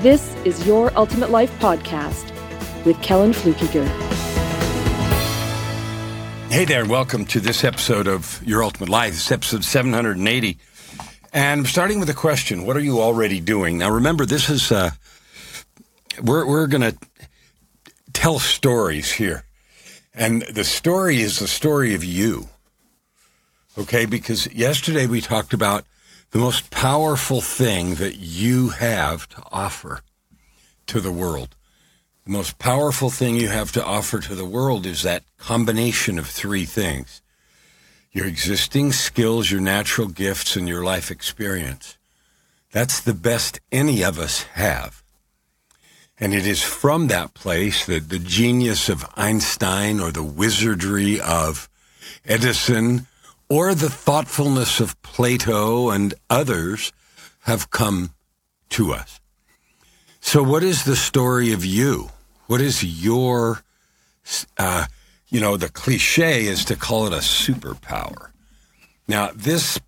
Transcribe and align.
this 0.00 0.34
is 0.44 0.66
Your 0.66 0.96
Ultimate 0.96 1.30
Life 1.30 1.50
podcast 1.58 2.30
with 2.84 3.00
Kellan 3.02 3.32
Fluckiger. 3.32 3.86
Hey 6.50 6.66
there, 6.66 6.82
and 6.82 6.90
welcome 6.90 7.24
to 7.26 7.40
this 7.40 7.64
episode 7.64 8.06
of 8.06 8.42
Your 8.44 8.62
Ultimate 8.62 8.90
Life. 8.90 9.32
Episode 9.32 9.64
780. 9.64 10.58
And 11.32 11.60
I'm 11.60 11.66
starting 11.66 11.98
with 11.98 12.10
a 12.10 12.14
question 12.14 12.66
What 12.66 12.76
are 12.76 12.80
you 12.80 13.00
already 13.00 13.40
doing? 13.40 13.78
Now, 13.78 13.90
remember, 13.90 14.26
this 14.26 14.50
is, 14.50 14.70
uh, 14.70 14.90
we're, 16.22 16.46
we're 16.46 16.66
going 16.66 16.92
to 16.92 16.96
tell 18.12 18.38
stories 18.38 19.10
here. 19.12 19.44
And 20.14 20.42
the 20.42 20.64
story 20.64 21.20
is 21.20 21.38
the 21.38 21.48
story 21.48 21.94
of 21.94 22.04
you. 22.04 22.48
Okay, 23.78 24.06
because 24.06 24.46
yesterday 24.52 25.06
we 25.06 25.20
talked 25.20 25.52
about 25.52 25.84
the 26.30 26.38
most 26.38 26.70
powerful 26.70 27.40
thing 27.40 27.96
that 27.96 28.16
you 28.16 28.70
have 28.70 29.28
to 29.30 29.42
offer 29.50 30.00
to 30.86 31.00
the 31.00 31.12
world. 31.12 31.54
The 32.24 32.32
most 32.32 32.58
powerful 32.58 33.10
thing 33.10 33.36
you 33.36 33.48
have 33.48 33.72
to 33.72 33.84
offer 33.84 34.18
to 34.20 34.34
the 34.34 34.44
world 34.44 34.84
is 34.84 35.02
that 35.02 35.22
combination 35.38 36.18
of 36.18 36.26
three 36.26 36.64
things 36.64 37.22
your 38.12 38.26
existing 38.26 38.92
skills, 38.92 39.50
your 39.50 39.60
natural 39.60 40.08
gifts, 40.08 40.56
and 40.56 40.66
your 40.66 40.82
life 40.82 41.10
experience. 41.10 41.98
That's 42.72 42.98
the 42.98 43.12
best 43.12 43.60
any 43.70 44.02
of 44.02 44.18
us 44.18 44.44
have. 44.54 45.02
And 46.18 46.32
it 46.32 46.46
is 46.46 46.62
from 46.62 47.08
that 47.08 47.34
place 47.34 47.84
that 47.84 48.08
the 48.08 48.18
genius 48.18 48.88
of 48.88 49.04
Einstein 49.16 50.00
or 50.00 50.10
the 50.10 50.22
wizardry 50.22 51.20
of 51.20 51.68
Edison 52.24 53.06
or 53.48 53.74
the 53.74 53.90
thoughtfulness 53.90 54.80
of 54.80 55.00
Plato 55.02 55.90
and 55.90 56.14
others 56.28 56.92
have 57.42 57.70
come 57.70 58.10
to 58.70 58.92
us. 58.92 59.20
So, 60.20 60.42
what 60.42 60.64
is 60.64 60.84
the 60.84 60.96
story 60.96 61.52
of 61.52 61.64
you? 61.64 62.10
What 62.46 62.60
is 62.60 62.82
your, 62.82 63.62
uh, 64.58 64.86
you 65.28 65.40
know, 65.40 65.56
the 65.56 65.68
cliche 65.68 66.46
is 66.46 66.64
to 66.64 66.76
call 66.76 67.06
it 67.06 67.12
a 67.12 67.18
superpower. 67.18 68.30
Now, 69.06 69.30
this 69.34 69.78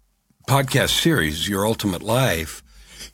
podcast 0.47 1.01
series, 1.01 1.49
Your 1.49 1.67
Ultimate 1.67 2.03
Life, 2.03 2.63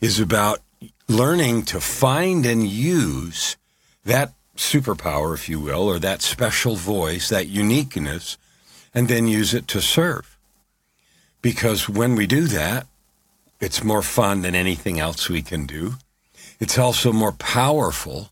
is 0.01 0.21
about 0.21 0.61
learning 1.09 1.65
to 1.65 1.81
find 1.81 2.45
and 2.45 2.67
use 2.67 3.57
that 4.05 4.35
superpower, 4.57 5.35
if 5.35 5.49
you 5.49 5.59
will, 5.61 5.83
or 5.83 5.99
that 5.99 6.23
special 6.23 6.77
voice, 6.77 7.29
that 7.31 7.49
uniqueness, 7.49 8.37
and 8.95 9.09
then 9.09 9.27
use 9.27 9.55
it 9.55 9.67
to 9.69 9.81
serve. 9.81 10.34
Because 11.45 11.91
when 11.91 12.15
we 12.15 12.27
do 12.27 12.47
that, 12.47 12.87
it's 13.61 13.85
more 13.85 14.01
fun 14.01 14.41
than 14.41 14.55
anything 14.55 14.99
else 14.99 15.29
we 15.29 15.43
can 15.43 15.67
do. 15.67 15.97
It's 16.59 16.79
also 16.79 17.13
more 17.13 17.33
powerful 17.33 18.31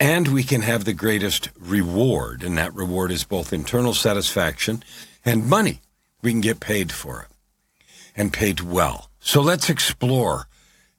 and 0.00 0.28
we 0.28 0.42
can 0.42 0.62
have 0.62 0.86
the 0.86 0.94
greatest 0.94 1.50
reward. 1.60 2.42
And 2.42 2.56
that 2.56 2.74
reward 2.74 3.12
is 3.12 3.24
both 3.24 3.52
internal 3.52 3.92
satisfaction 3.92 4.82
and 5.22 5.46
money. 5.46 5.82
We 6.22 6.30
can 6.30 6.40
get 6.40 6.58
paid 6.58 6.92
for 6.92 7.20
it 7.20 7.28
and 8.16 8.32
paid 8.32 8.60
well. 8.60 9.10
So 9.20 9.42
let's 9.42 9.68
explore 9.68 10.46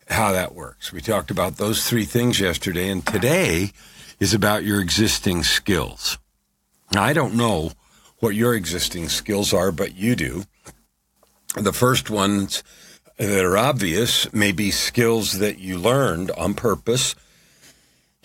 how 0.09 0.34
that 0.34 0.53
works. 0.53 0.94
We 0.94 1.01
talked 1.01 1.31
about 1.31 1.57
those 1.57 1.90
three 1.90 2.06
things 2.06 2.40
yesterday, 2.40 2.88
and 2.88 3.03
today 3.03 3.72
is 4.19 4.35
about 4.35 4.63
your 4.63 4.79
existing 4.79 5.41
skills. 5.41 6.19
Now, 6.94 7.01
I 7.01 7.13
don't 7.13 7.34
know 7.34 7.72
what 8.19 8.35
your 8.35 8.53
existing 8.53 9.09
skills 9.09 9.53
are, 9.53 9.72
but 9.72 9.96
you 9.96 10.16
do. 10.16 10.44
The 11.56 11.74
first 11.74 12.09
ones 12.09 12.63
that 13.18 13.44
are 13.44 13.58
obvious 13.58 14.31
may 14.34 14.52
be 14.52 14.72
skills 14.72 15.40
that 15.40 15.59
you 15.59 15.78
learned 15.78 16.31
on 16.31 16.53
purpose 16.53 17.16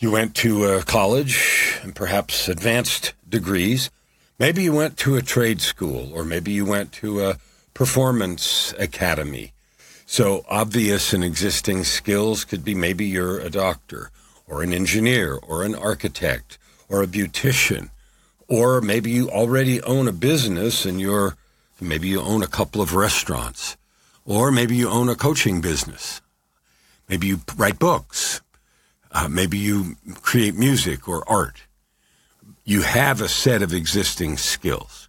you 0.02 0.10
went 0.10 0.34
to 0.34 0.64
a 0.64 0.82
college 0.82 1.78
and 1.84 1.94
perhaps 1.94 2.48
advanced 2.48 3.12
degrees. 3.28 3.88
Maybe 4.36 4.64
you 4.64 4.72
went 4.72 4.96
to 4.96 5.14
a 5.14 5.22
trade 5.22 5.60
school 5.60 6.10
or 6.12 6.24
maybe 6.24 6.50
you 6.50 6.66
went 6.66 6.90
to 6.94 7.24
a 7.24 7.38
performance 7.72 8.74
academy. 8.80 9.52
So 10.04 10.44
obvious 10.48 11.12
and 11.12 11.22
existing 11.22 11.84
skills 11.84 12.44
could 12.44 12.64
be 12.64 12.74
maybe 12.74 13.04
you're 13.04 13.38
a 13.38 13.48
doctor 13.48 14.10
or 14.48 14.64
an 14.64 14.72
engineer 14.72 15.36
or 15.36 15.62
an 15.62 15.76
architect 15.76 16.58
or 16.88 17.00
a 17.00 17.06
beautician 17.06 17.90
or 18.48 18.80
maybe 18.80 19.12
you 19.12 19.30
already 19.30 19.80
own 19.82 20.08
a 20.08 20.12
business 20.12 20.84
and 20.84 21.00
you're 21.00 21.36
maybe 21.82 22.08
you 22.08 22.20
own 22.20 22.42
a 22.42 22.46
couple 22.46 22.80
of 22.80 22.94
restaurants 22.94 23.76
or 24.24 24.52
maybe 24.52 24.76
you 24.76 24.88
own 24.88 25.08
a 25.08 25.14
coaching 25.14 25.60
business. 25.60 26.20
Maybe 27.08 27.26
you 27.26 27.40
write 27.56 27.78
books. 27.78 28.40
Uh, 29.10 29.28
maybe 29.28 29.58
you 29.58 29.96
create 30.22 30.54
music 30.54 31.08
or 31.08 31.28
art. 31.28 31.62
You 32.64 32.82
have 32.82 33.20
a 33.20 33.28
set 33.28 33.62
of 33.62 33.74
existing 33.74 34.36
skills. 34.36 35.08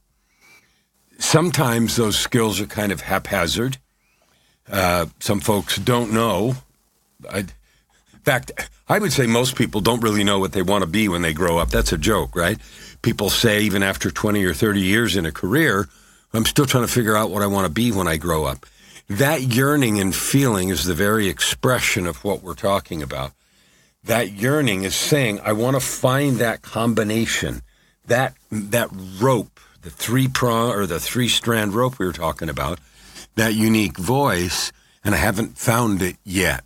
Sometimes 1.20 1.96
those 1.96 2.18
skills 2.18 2.60
are 2.60 2.66
kind 2.66 2.92
of 2.92 3.02
haphazard. 3.02 3.78
Uh, 4.70 5.06
some 5.20 5.40
folks 5.40 5.78
don't 5.78 6.12
know. 6.12 6.56
I, 7.30 7.40
in 7.40 8.20
fact, 8.24 8.52
I 8.90 9.00
would 9.00 9.14
say 9.14 9.28
most 9.28 9.56
people 9.56 9.80
don't 9.80 10.02
really 10.02 10.24
know 10.24 10.40
what 10.40 10.52
they 10.52 10.62
want 10.62 10.84
to 10.84 10.90
be 10.90 11.08
when 11.08 11.22
they 11.22 11.34
grow 11.34 11.58
up. 11.58 11.70
That's 11.70 11.94
a 11.94 11.98
joke, 11.98 12.36
right? 12.36 12.58
People 13.02 13.30
say, 13.30 13.62
even 13.62 13.84
after 13.84 14.12
20 14.12 14.44
or 14.44 14.54
30 14.54 14.82
years 14.82 15.16
in 15.16 15.26
a 15.26 15.32
career, 15.32 15.88
I'm 16.34 16.46
still 16.46 16.66
trying 16.66 16.86
to 16.86 16.92
figure 16.92 17.16
out 17.16 17.30
what 17.30 17.42
I 17.42 17.48
want 17.48 17.68
to 17.68 17.72
be 17.72 17.92
when 17.92 18.08
I 18.08 18.18
grow 18.18 18.46
up. 18.46 18.66
That 19.08 19.42
yearning 19.42 20.00
and 20.00 20.16
feeling 20.16 20.70
is 20.70 20.86
the 20.86 20.94
very 20.94 21.28
expression 21.28 22.08
of 22.08 22.24
what 22.24 22.42
we're 22.42 22.56
talking 22.56 23.04
about 23.04 23.34
that 24.04 24.32
yearning 24.32 24.84
is 24.84 24.96
saying, 24.96 25.40
I 25.42 25.54
want 25.54 25.76
to 25.76 25.80
find 25.80 26.38
that 26.38 26.62
combination, 26.62 27.62
that 28.06 28.36
that 28.52 28.90
rope, 29.20 29.60
the 29.82 29.90
three 29.90 30.28
prong 30.28 30.72
or 30.72 30.86
the 30.86 31.00
three 31.00 31.30
strand 31.30 31.74
rope 31.74 32.00
we 32.00 32.06
were 32.06 32.14
talking 32.14 32.50
about, 32.50 32.80
that 33.36 33.54
unique 33.54 33.98
voice, 33.98 34.72
and 35.04 35.16
I 35.16 35.18
haven't 35.18 35.58
found 35.58 36.02
it 36.02 36.18
yet. 36.24 36.66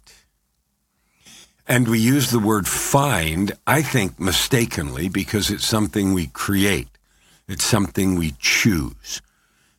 And 1.68 1.88
we 1.88 2.00
use 2.00 2.32
the 2.32 2.40
word 2.40 2.68
find, 2.68 3.52
I 3.68 3.82
think 3.82 4.20
mistakenly, 4.20 5.10
because 5.10 5.52
it's 5.52 5.66
something 5.66 6.14
we 6.14 6.28
create. 6.28 6.88
It's 7.48 7.66
something 7.66 8.16
we 8.16 8.34
choose. 8.40 9.22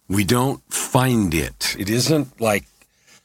We 0.08 0.24
don't 0.24 0.62
find 0.72 1.34
it. 1.34 1.76
It 1.78 1.91
isn't 1.91 2.41
like 2.41 2.64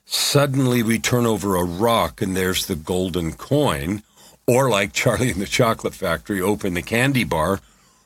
suddenly 0.05 0.83
we 0.83 0.99
turn 0.99 1.25
over 1.25 1.55
a 1.55 1.63
rock 1.63 2.21
and 2.21 2.35
there's 2.35 2.65
the 2.65 2.75
golden 2.75 3.33
coin 3.33 4.03
or 4.45 4.69
like 4.69 4.91
Charlie 4.93 5.31
in 5.31 5.39
the 5.39 5.45
Chocolate 5.45 5.93
Factory, 5.93 6.41
open 6.41 6.73
the 6.73 6.81
candy 6.81 7.23
bar 7.23 7.61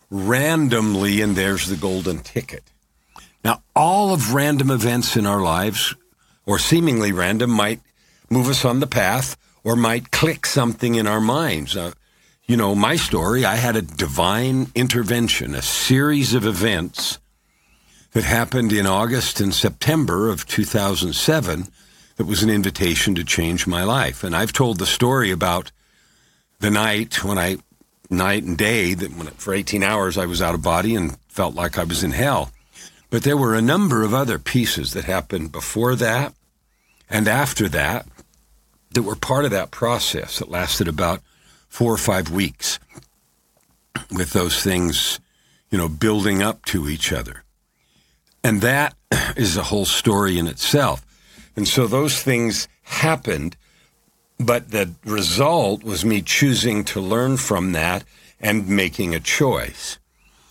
randomly, 0.09 1.21
and 1.21 1.35
there's 1.35 1.67
the 1.67 1.75
golden 1.75 2.19
ticket. 2.19 2.63
Now, 3.43 3.63
all 3.75 4.13
of 4.13 4.33
random 4.33 4.71
events 4.71 5.15
in 5.15 5.25
our 5.25 5.41
lives, 5.41 5.95
or 6.45 6.59
seemingly 6.59 7.11
random, 7.11 7.49
might 7.49 7.81
move 8.29 8.47
us 8.47 8.65
on 8.65 8.79
the 8.79 8.88
path 8.88 9.38
or 9.63 9.75
might 9.75 10.11
click 10.11 10.45
something 10.45 10.95
in 10.95 11.07
our 11.07 11.21
minds. 11.21 11.75
Uh, 11.75 11.91
you 12.45 12.56
know, 12.56 12.73
my 12.75 12.95
story, 12.95 13.44
I 13.44 13.56
had 13.56 13.75
a 13.75 13.81
divine 13.81 14.68
intervention, 14.75 15.56
a 15.56 15.62
series 15.62 16.33
of 16.33 16.45
events 16.45 17.19
that 18.12 18.24
happened 18.24 18.74
in 18.74 18.86
August 18.86 19.39
and 19.39 19.54
September 19.54 20.30
of 20.30 20.45
2007 20.45 21.68
that 22.15 22.25
was 22.25 22.44
an 22.44 22.50
invitation 22.50 23.15
to 23.15 23.24
change 23.24 23.68
my 23.68 23.83
life. 23.83 24.24
And 24.24 24.36
I've 24.36 24.54
told 24.54 24.80
the 24.80 24.86
story 24.86 25.31
about 25.31 25.71
the 26.59 26.71
night 26.71 27.24
when 27.24 27.38
I, 27.38 27.57
night 28.09 28.44
and 28.44 28.57
day, 28.57 28.94
that 28.94 29.15
when 29.15 29.27
for 29.27 29.54
18 29.54 29.83
hours 29.83 30.18
I 30.18 30.25
was 30.25 30.42
out 30.42 30.56
of 30.56 30.63
body 30.63 30.95
and 30.95 31.18
felt 31.27 31.54
like 31.54 31.77
I 31.77 31.83
was 31.83 32.04
in 32.04 32.12
hell. 32.12 32.51
But 33.09 33.24
there 33.24 33.38
were 33.38 33.54
a 33.54 33.62
number 33.62 34.04
of 34.04 34.13
other 34.13 34.39
pieces 34.39 34.94
that 34.94 35.06
happened 35.06 35.51
before 35.51 35.95
that 35.95 36.33
and 37.09 37.27
after 37.27 37.69
that 37.69 38.07
that 38.92 39.04
were 39.04 39.15
part 39.15 39.45
of 39.45 39.51
that 39.51 39.71
process 39.71 40.39
that 40.39 40.50
lasted 40.50 40.88
about 40.88 41.21
four 41.68 41.94
or 41.94 41.98
five 41.98 42.31
weeks 42.31 42.80
with 44.12 44.33
those 44.33 44.63
things, 44.63 45.19
you 45.69 45.77
know, 45.77 45.88
building 45.88 46.42
up 46.42 46.65
to 46.65 46.89
each 46.89 47.13
other. 47.13 47.44
And 48.44 48.62
that 48.62 48.95
is 49.36 49.57
a 49.57 49.63
whole 49.63 49.86
story 49.86 50.38
in 50.38 50.48
itself. 50.48 51.06
And 51.56 51.68
so 51.68 51.88
those 51.88 52.22
things 52.22 52.68
happened 52.84 53.57
but 54.39 54.69
the 54.72 54.94
result 55.04 55.84
was 55.84 56.06
me 56.06 56.22
choosing 56.22 56.84
to 56.86 57.01
learn 57.01 57.38
from 57.38 57.72
that 57.72 58.04
and 58.39 58.69
making 58.69 59.16
a 59.16 59.19
choice. 59.19 59.98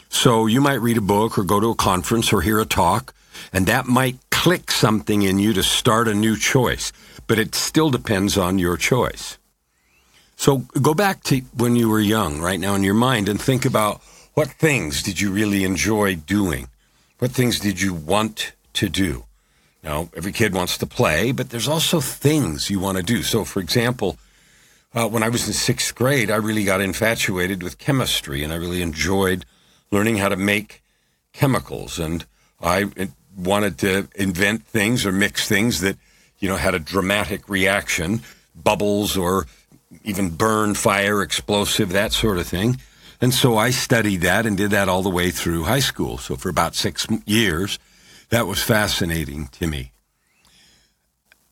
So 0.09 0.47
you 0.47 0.61
might 0.61 0.81
read 0.81 0.97
a 0.97 1.03
book 1.03 1.39
or 1.39 1.45
go 1.45 1.61
to 1.61 1.71
a 1.71 1.75
conference 1.75 2.33
or 2.33 2.43
hear 2.43 2.61
a 2.61 2.67
talk, 2.67 3.15
and 3.53 3.67
that 3.67 3.87
might 3.87 4.19
click 4.31 4.71
something 4.71 5.23
in 5.23 5.39
you 5.39 5.53
to 5.53 5.63
start 5.63 6.09
a 6.09 6.15
new 6.15 6.37
choice, 6.37 6.93
but 7.27 7.39
it 7.39 7.55
still 7.55 7.91
depends 7.91 8.37
on 8.37 8.59
your 8.59 8.77
choice. 8.77 9.39
So 10.37 10.59
go 10.81 10.93
back 10.93 11.23
to 11.25 11.41
when 11.57 11.77
you 11.77 11.89
were 11.89 12.01
young 12.01 12.41
right 12.41 12.61
now 12.61 12.75
in 12.75 12.83
your 12.83 12.95
mind 12.95 13.29
and 13.29 13.41
think 13.41 13.65
about 13.65 14.03
what 14.35 14.49
things 14.49 15.03
did 15.03 15.21
you 15.21 15.31
really 15.31 15.65
enjoy 15.65 16.17
doing? 16.17 16.69
What 17.19 17.31
things 17.31 17.59
did 17.59 17.81
you 17.81 17.95
want 17.95 18.53
to 18.75 18.89
do? 18.91 19.25
Now, 19.83 20.11
every 20.15 20.33
kid 20.33 20.53
wants 20.53 20.77
to 20.79 20.87
play, 20.87 21.33
but 21.33 21.49
there's 21.49 21.69
also 21.69 22.01
things 22.01 22.69
you 22.69 22.79
want 22.79 22.99
to 22.99 23.03
do. 23.03 23.23
So, 23.23 23.45
for 23.45 23.61
example, 23.61 24.19
uh, 24.95 25.09
when 25.09 25.23
I 25.23 25.31
was 25.31 25.47
in 25.47 25.55
sixth 25.55 25.95
grade, 25.95 26.31
I 26.31 26.37
really 26.37 26.65
got 26.65 26.81
infatuated 26.81 27.63
with 27.63 27.79
chemistry 27.79 28.43
and 28.43 28.53
I 28.53 28.57
really 28.57 28.83
enjoyed 28.83 29.47
learning 29.91 30.19
how 30.19 30.29
to 30.29 30.37
make 30.37 30.83
chemicals. 31.33 31.99
And 31.99 32.27
I 32.61 32.91
wanted 33.37 33.79
to 33.79 34.09
invent 34.15 34.65
things 34.65 35.07
or 35.07 35.13
mix 35.13 35.49
things 35.49 35.81
that, 35.81 35.97
you 36.39 36.49
know, 36.49 36.57
had 36.57 36.75
a 36.75 36.79
dramatic 36.79 37.49
reaction, 37.49 38.23
bubbles 38.55 39.17
or 39.17 39.47
even 40.05 40.31
burn, 40.31 40.75
fire, 40.75 41.23
explosive, 41.23 41.91
that 41.91 42.13
sort 42.13 42.39
of 42.39 42.47
thing. 42.47 42.79
And 43.21 43.33
so 43.33 43.57
I 43.57 43.71
studied 43.71 44.21
that 44.23 44.47
and 44.47 44.57
did 44.57 44.71
that 44.71 44.89
all 44.89 45.03
the 45.03 45.11
way 45.11 45.31
through 45.31 45.65
high 45.65 45.81
school. 45.81 46.19
So 46.19 46.37
for 46.37 46.49
about 46.49 46.75
six 46.75 47.07
years, 47.25 47.79
that 48.31 48.47
was 48.47 48.63
fascinating 48.63 49.49
to 49.53 49.67
me. 49.67 49.93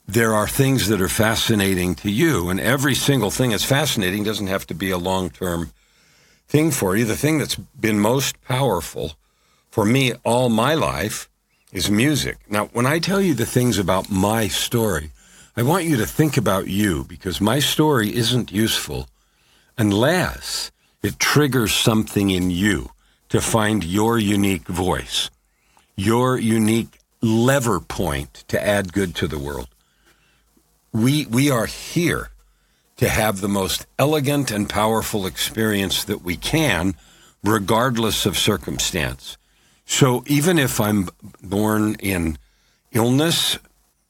There 0.06 0.34
are 0.34 0.46
things 0.46 0.88
that 0.88 1.00
are 1.00 1.08
fascinating 1.08 1.94
to 1.96 2.10
you, 2.10 2.50
and 2.50 2.60
every 2.60 2.94
single 2.94 3.30
thing 3.30 3.50
that's 3.50 3.64
fascinating 3.64 4.22
doesn't 4.22 4.48
have 4.48 4.66
to 4.66 4.74
be 4.74 4.90
a 4.90 4.98
long 4.98 5.30
term 5.30 5.70
thing 6.46 6.70
for 6.70 6.94
you. 6.94 7.06
The 7.06 7.16
thing 7.16 7.38
that's 7.38 7.54
been 7.54 7.98
most 7.98 8.42
powerful 8.42 9.14
for 9.70 9.86
me 9.86 10.12
all 10.22 10.50
my 10.50 10.74
life 10.74 11.30
is 11.72 11.90
music. 11.90 12.38
Now, 12.50 12.66
when 12.66 12.86
I 12.86 12.98
tell 12.98 13.20
you 13.20 13.34
the 13.34 13.46
things 13.46 13.78
about 13.78 14.10
my 14.10 14.46
story, 14.46 15.10
I 15.56 15.62
want 15.62 15.84
you 15.84 15.96
to 15.96 16.06
think 16.06 16.36
about 16.36 16.68
you 16.68 17.04
because 17.04 17.40
my 17.40 17.58
story 17.58 18.14
isn't 18.14 18.52
useful 18.52 19.08
unless 19.78 20.70
it 21.04 21.18
triggers 21.18 21.74
something 21.74 22.30
in 22.30 22.50
you 22.50 22.90
to 23.28 23.38
find 23.38 23.84
your 23.84 24.18
unique 24.18 24.66
voice, 24.66 25.28
your 25.96 26.38
unique 26.38 26.98
lever 27.20 27.78
point 27.78 28.44
to 28.48 28.66
add 28.66 28.92
good 28.92 29.14
to 29.14 29.28
the 29.28 29.38
world. 29.38 29.68
We, 30.92 31.26
we 31.26 31.50
are 31.50 31.66
here 31.66 32.30
to 32.96 33.08
have 33.10 33.40
the 33.40 33.48
most 33.48 33.86
elegant 33.98 34.50
and 34.50 34.66
powerful 34.66 35.26
experience 35.26 36.04
that 36.04 36.22
we 36.22 36.36
can, 36.36 36.94
regardless 37.42 38.24
of 38.24 38.38
circumstance. 38.38 39.36
So 39.84 40.24
even 40.26 40.58
if 40.58 40.80
I'm 40.80 41.10
born 41.42 41.96
in 41.96 42.38
illness 42.92 43.58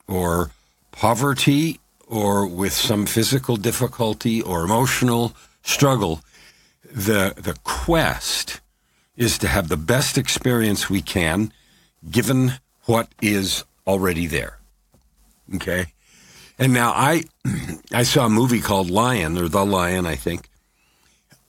or 0.06 0.52
poverty 0.92 1.80
or 2.06 2.46
with 2.46 2.72
some 2.72 3.06
physical 3.06 3.56
difficulty 3.56 4.40
or 4.40 4.62
emotional 4.62 5.34
struggle, 5.64 6.20
the 6.94 7.34
the 7.36 7.58
quest 7.64 8.60
is 9.16 9.36
to 9.38 9.48
have 9.48 9.68
the 9.68 9.76
best 9.76 10.16
experience 10.16 10.88
we 10.88 11.02
can 11.02 11.52
given 12.08 12.52
what 12.84 13.08
is 13.20 13.64
already 13.86 14.26
there. 14.26 14.58
Okay? 15.54 15.86
And 16.58 16.72
now 16.72 16.92
I 16.94 17.24
I 17.92 18.04
saw 18.04 18.26
a 18.26 18.30
movie 18.30 18.60
called 18.60 18.90
Lion 18.90 19.36
or 19.36 19.48
The 19.48 19.66
Lion, 19.66 20.06
I 20.06 20.14
think. 20.14 20.48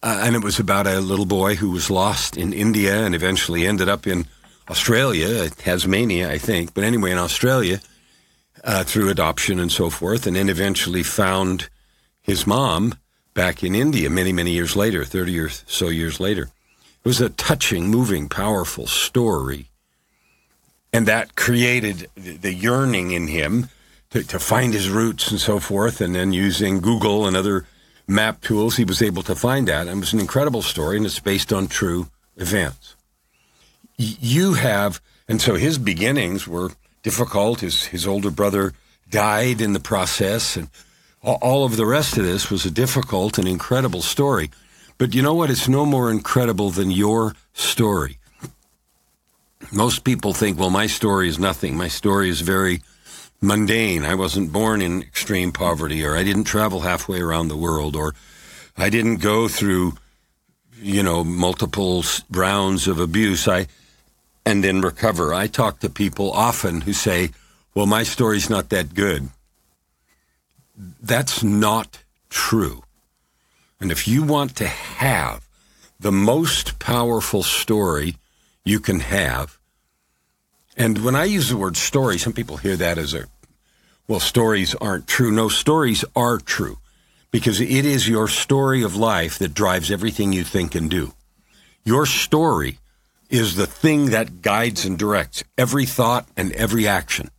Uh, 0.02 0.22
and 0.24 0.36
it 0.36 0.44
was 0.44 0.60
about 0.60 0.86
a 0.86 1.00
little 1.00 1.26
boy 1.26 1.56
who 1.56 1.72
was 1.72 1.90
lost 1.90 2.38
in 2.38 2.54
India 2.54 3.04
and 3.04 3.16
eventually 3.16 3.66
ended 3.66 3.90
up 3.90 4.06
in 4.06 4.28
Australia, 4.70 5.50
Tasmania, 5.50 6.32
I 6.32 6.38
think. 6.38 6.74
But 6.74 6.84
anyway, 6.84 7.12
in 7.12 7.18
Australia, 7.18 7.82
uh, 8.64 8.84
through 8.84 9.10
adoption 9.10 9.60
and 9.60 9.72
so 9.72 9.90
forth, 9.90 10.28
and 10.28 10.36
then 10.36 10.50
eventually 10.50 11.02
found 11.02 11.70
his 12.22 12.46
mom 12.46 12.96
back 13.36 13.64
in 13.64 13.76
India 13.76 14.10
many, 14.10 14.34
many 14.34 14.52
years 14.52 14.76
later, 14.76 15.06
30 15.06 15.40
or 15.40 15.50
so 15.50 15.90
years 15.90 16.20
later. 16.20 16.44
It 16.44 17.08
was 17.08 17.22
a 17.22 17.30
touching, 17.30 17.90
moving, 17.90 18.28
powerful 18.28 18.88
story. 18.88 19.70
And 20.92 21.08
that 21.08 21.36
created 21.36 22.10
the 22.16 22.54
yearning 22.54 23.12
in 23.12 23.28
him 23.28 23.70
to, 24.10 24.24
to 24.24 24.40
find 24.40 24.74
his 24.74 24.90
roots 24.90 25.30
and 25.30 25.40
so 25.40 25.60
forth. 25.60 26.02
And 26.02 26.16
then 26.16 26.34
using 26.34 26.80
Google 26.80 27.28
and 27.28 27.38
other 27.38 27.68
map 28.08 28.42
tools, 28.42 28.78
he 28.78 28.86
was 28.86 29.02
able 29.02 29.22
to 29.24 29.36
find 29.36 29.68
that. 29.68 29.88
And 29.88 29.98
it 29.98 30.00
was 30.00 30.14
an 30.14 30.20
incredible 30.20 30.62
story, 30.62 30.98
and 30.98 31.06
it's 31.06 31.20
based 31.20 31.52
on 31.52 31.68
true 31.68 32.08
events. 32.38 32.96
You 33.98 34.54
have, 34.54 35.02
and 35.28 35.42
so 35.42 35.56
his 35.56 35.78
beginnings 35.78 36.48
were 36.48 36.72
difficult. 37.04 37.62
His 37.62 37.86
his 37.86 38.06
older 38.06 38.32
brother 38.32 38.74
died 39.10 39.62
in 39.62 39.74
the 39.74 39.80
process, 39.80 40.58
and 40.58 40.70
all 41.26 41.66
of 41.66 41.76
the 41.76 41.86
rest 41.86 42.18
of 42.18 42.24
this 42.24 42.52
was 42.52 42.66
a 42.66 42.72
difficult 42.72 43.38
and 43.38 43.48
incredible 43.48 44.02
story. 44.02 44.52
But 44.98 45.14
you 45.14 45.22
know 45.22 45.34
what? 45.34 45.50
It's 45.50 45.68
no 45.68 45.86
more 45.86 46.12
incredible 46.12 46.70
than 46.70 46.92
your 46.92 47.36
story. 47.54 48.18
Most 49.72 50.04
people 50.04 50.34
think, 50.34 50.60
well, 50.60 50.70
my 50.70 50.88
story 50.88 51.28
is 51.28 51.40
nothing. 51.40 51.76
My 51.76 51.88
story 51.88 52.30
is 52.30 52.42
very 52.42 52.82
mundane. 53.42 54.06
I 54.06 54.16
wasn't 54.16 54.54
born 54.54 54.82
in 54.82 55.02
extreme 55.02 55.52
poverty, 55.52 56.06
or 56.06 56.16
I 56.16 56.24
didn't 56.24 56.46
travel 56.46 56.82
halfway 56.82 57.20
around 57.20 57.48
the 57.48 57.58
world, 57.58 57.96
or 57.96 58.14
I 58.78 58.90
didn't 58.90 59.18
go 59.18 59.48
through, 59.48 59.94
you 60.78 61.02
know, 61.04 61.24
multiple 61.24 62.04
rounds 62.30 62.88
of 62.88 63.00
abuse. 63.00 63.48
I 63.48 63.68
and 64.46 64.64
then 64.64 64.82
recover. 64.82 65.34
I 65.34 65.48
talk 65.48 65.80
to 65.80 65.90
people 65.90 66.32
often 66.32 66.82
who 66.82 66.94
say, 66.94 67.32
well, 67.74 67.88
my 67.88 68.04
story's 68.04 68.50
not 68.50 68.70
that 68.70 68.94
good. 68.94 69.30
That's 70.78 71.44
not 71.44 72.04
true. 72.30 72.84
And 73.80 73.92
if 73.92 74.08
you 74.08 74.24
want 74.24 74.56
to 74.58 74.68
have 74.68 75.48
the 76.00 76.12
most 76.12 76.80
powerful 76.80 77.44
story 77.44 78.16
you 78.64 78.80
can 78.80 79.00
have, 79.00 79.58
and 80.78 81.04
when 81.04 81.16
I 81.16 81.26
use 81.26 81.50
the 81.50 81.58
word 81.58 81.78
story, 81.78 82.18
some 82.18 82.34
people 82.34 82.58
hear 82.58 82.76
that 82.76 82.98
as 82.98 83.14
a, 83.14 83.26
well, 84.08 84.20
stories 84.20 84.76
aren't 84.76 85.08
true. 85.08 85.32
No, 85.32 85.50
stories 85.50 86.04
are 86.16 86.38
true 86.38 86.78
because 87.32 87.60
it 87.60 87.86
is 87.86 88.08
your 88.08 88.28
story 88.28 88.84
of 88.84 88.96
life 88.96 89.40
that 89.40 89.54
drives 89.54 89.90
everything 89.90 90.34
you 90.34 90.44
think 90.44 90.76
and 90.76 90.90
do. 90.90 91.14
Your 91.84 92.06
story 92.06 92.80
is 93.30 93.56
the 93.56 93.68
thing 93.68 94.08
that 94.08 94.42
guides 94.42 94.86
and 94.86 94.98
directs 94.98 95.44
every 95.58 95.86
thought 95.86 96.28
and 96.38 96.52
every 96.54 96.88
action. 96.88 97.30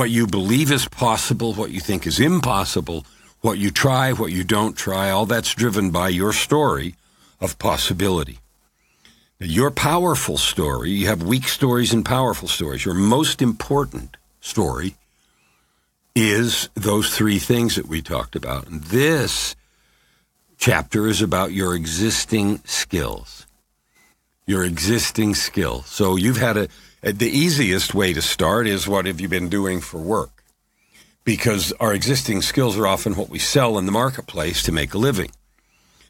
What 0.00 0.08
you 0.08 0.26
believe 0.26 0.72
is 0.72 0.88
possible, 0.88 1.52
what 1.52 1.72
you 1.72 1.78
think 1.78 2.06
is 2.06 2.20
impossible, 2.20 3.04
what 3.42 3.58
you 3.58 3.70
try, 3.70 4.14
what 4.14 4.32
you 4.32 4.44
don't 4.44 4.74
try, 4.74 5.10
all 5.10 5.26
that's 5.26 5.54
driven 5.54 5.90
by 5.90 6.08
your 6.08 6.32
story 6.32 6.94
of 7.38 7.58
possibility. 7.58 8.38
Your 9.38 9.70
powerful 9.70 10.38
story, 10.38 10.88
you 10.88 11.06
have 11.08 11.22
weak 11.22 11.46
stories 11.46 11.92
and 11.92 12.02
powerful 12.02 12.48
stories. 12.48 12.86
Your 12.86 12.94
most 12.94 13.42
important 13.42 14.16
story 14.40 14.94
is 16.14 16.70
those 16.72 17.14
three 17.14 17.38
things 17.38 17.76
that 17.76 17.86
we 17.86 18.00
talked 18.00 18.34
about. 18.34 18.68
And 18.68 18.82
this 18.84 19.54
chapter 20.56 21.08
is 21.08 21.20
about 21.20 21.52
your 21.52 21.74
existing 21.74 22.62
skills 22.64 23.46
your 24.50 24.64
existing 24.64 25.32
skill. 25.32 25.82
So 25.82 26.16
you've 26.16 26.38
had 26.38 26.56
a, 26.56 26.68
Uh, 27.02 27.12
the 27.14 27.30
easiest 27.30 27.94
way 27.94 28.12
to 28.12 28.22
start 28.22 28.66
is 28.66 28.86
what 28.86 29.06
have 29.06 29.20
you 29.20 29.28
been 29.28 29.48
doing 29.48 29.80
for 29.80 29.98
work? 29.98 30.42
Because 31.24 31.72
our 31.80 31.94
existing 31.94 32.42
skills 32.42 32.78
are 32.78 32.86
often 32.86 33.14
what 33.14 33.30
we 33.30 33.38
sell 33.38 33.78
in 33.78 33.86
the 33.86 33.92
marketplace 33.92 34.62
to 34.64 34.72
make 34.72 34.94
a 34.94 34.98
living. 34.98 35.30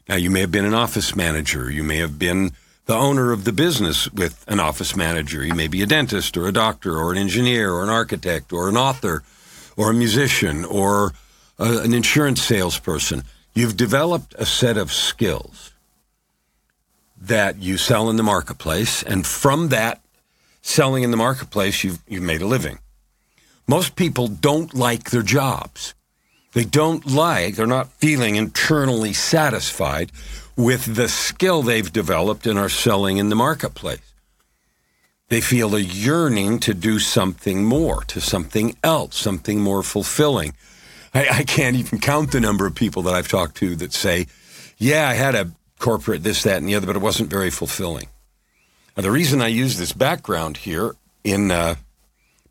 Now, 0.09 0.15
you 0.15 0.29
may 0.29 0.41
have 0.41 0.51
been 0.51 0.65
an 0.65 0.73
office 0.73 1.15
manager. 1.15 1.71
You 1.71 1.83
may 1.83 1.97
have 1.97 2.17
been 2.19 2.51
the 2.85 2.95
owner 2.95 3.31
of 3.31 3.43
the 3.45 3.53
business 3.53 4.11
with 4.11 4.43
an 4.47 4.59
office 4.59 4.95
manager. 4.95 5.45
You 5.45 5.53
may 5.53 5.67
be 5.67 5.81
a 5.81 5.85
dentist 5.85 6.35
or 6.35 6.47
a 6.47 6.51
doctor 6.51 6.97
or 6.97 7.11
an 7.11 7.17
engineer 7.17 7.71
or 7.71 7.83
an 7.83 7.89
architect 7.89 8.51
or 8.51 8.67
an 8.67 8.75
author 8.75 9.23
or 9.77 9.91
a 9.91 9.93
musician 9.93 10.65
or 10.65 11.13
a, 11.57 11.79
an 11.79 11.93
insurance 11.93 12.41
salesperson. 12.41 13.23
You've 13.53 13.77
developed 13.77 14.35
a 14.37 14.45
set 14.45 14.77
of 14.77 14.91
skills 14.91 15.71
that 17.21 17.59
you 17.59 17.77
sell 17.77 18.09
in 18.09 18.15
the 18.15 18.23
marketplace, 18.23 19.03
and 19.03 19.25
from 19.25 19.69
that 19.69 20.00
selling 20.61 21.03
in 21.03 21.11
the 21.11 21.17
marketplace, 21.17 21.83
you've, 21.83 21.99
you've 22.07 22.23
made 22.23 22.41
a 22.41 22.47
living. 22.47 22.79
Most 23.67 23.95
people 23.95 24.27
don't 24.27 24.73
like 24.73 25.11
their 25.11 25.21
jobs. 25.21 25.93
They 26.53 26.65
don't 26.65 27.05
like, 27.05 27.55
they're 27.55 27.65
not 27.65 27.93
feeling 27.93 28.35
internally 28.35 29.13
satisfied 29.13 30.11
with 30.57 30.95
the 30.95 31.07
skill 31.07 31.61
they've 31.61 31.91
developed 31.91 32.45
and 32.45 32.59
are 32.59 32.69
selling 32.69 33.17
in 33.17 33.29
the 33.29 33.35
marketplace. 33.35 34.13
They 35.29 35.39
feel 35.39 35.75
a 35.75 35.79
yearning 35.79 36.59
to 36.59 36.73
do 36.73 36.99
something 36.99 37.63
more, 37.63 38.03
to 38.05 38.19
something 38.19 38.75
else, 38.83 39.15
something 39.15 39.61
more 39.61 39.81
fulfilling. 39.81 40.53
I, 41.13 41.29
I 41.29 41.43
can't 41.43 41.77
even 41.77 41.99
count 41.99 42.33
the 42.33 42.41
number 42.41 42.65
of 42.65 42.75
people 42.75 43.03
that 43.03 43.13
I've 43.13 43.29
talked 43.29 43.55
to 43.57 43.77
that 43.77 43.93
say, 43.93 44.27
yeah, 44.77 45.07
I 45.07 45.13
had 45.13 45.35
a 45.35 45.51
corporate 45.79 46.23
this, 46.23 46.43
that, 46.43 46.57
and 46.57 46.67
the 46.67 46.75
other, 46.75 46.87
but 46.87 46.97
it 46.97 47.01
wasn't 47.01 47.29
very 47.29 47.49
fulfilling. 47.49 48.07
Now, 48.95 49.03
the 49.03 49.11
reason 49.11 49.41
I 49.41 49.47
use 49.47 49.77
this 49.77 49.93
background 49.93 50.57
here 50.57 50.95
in 51.23 51.49
uh, 51.49 51.75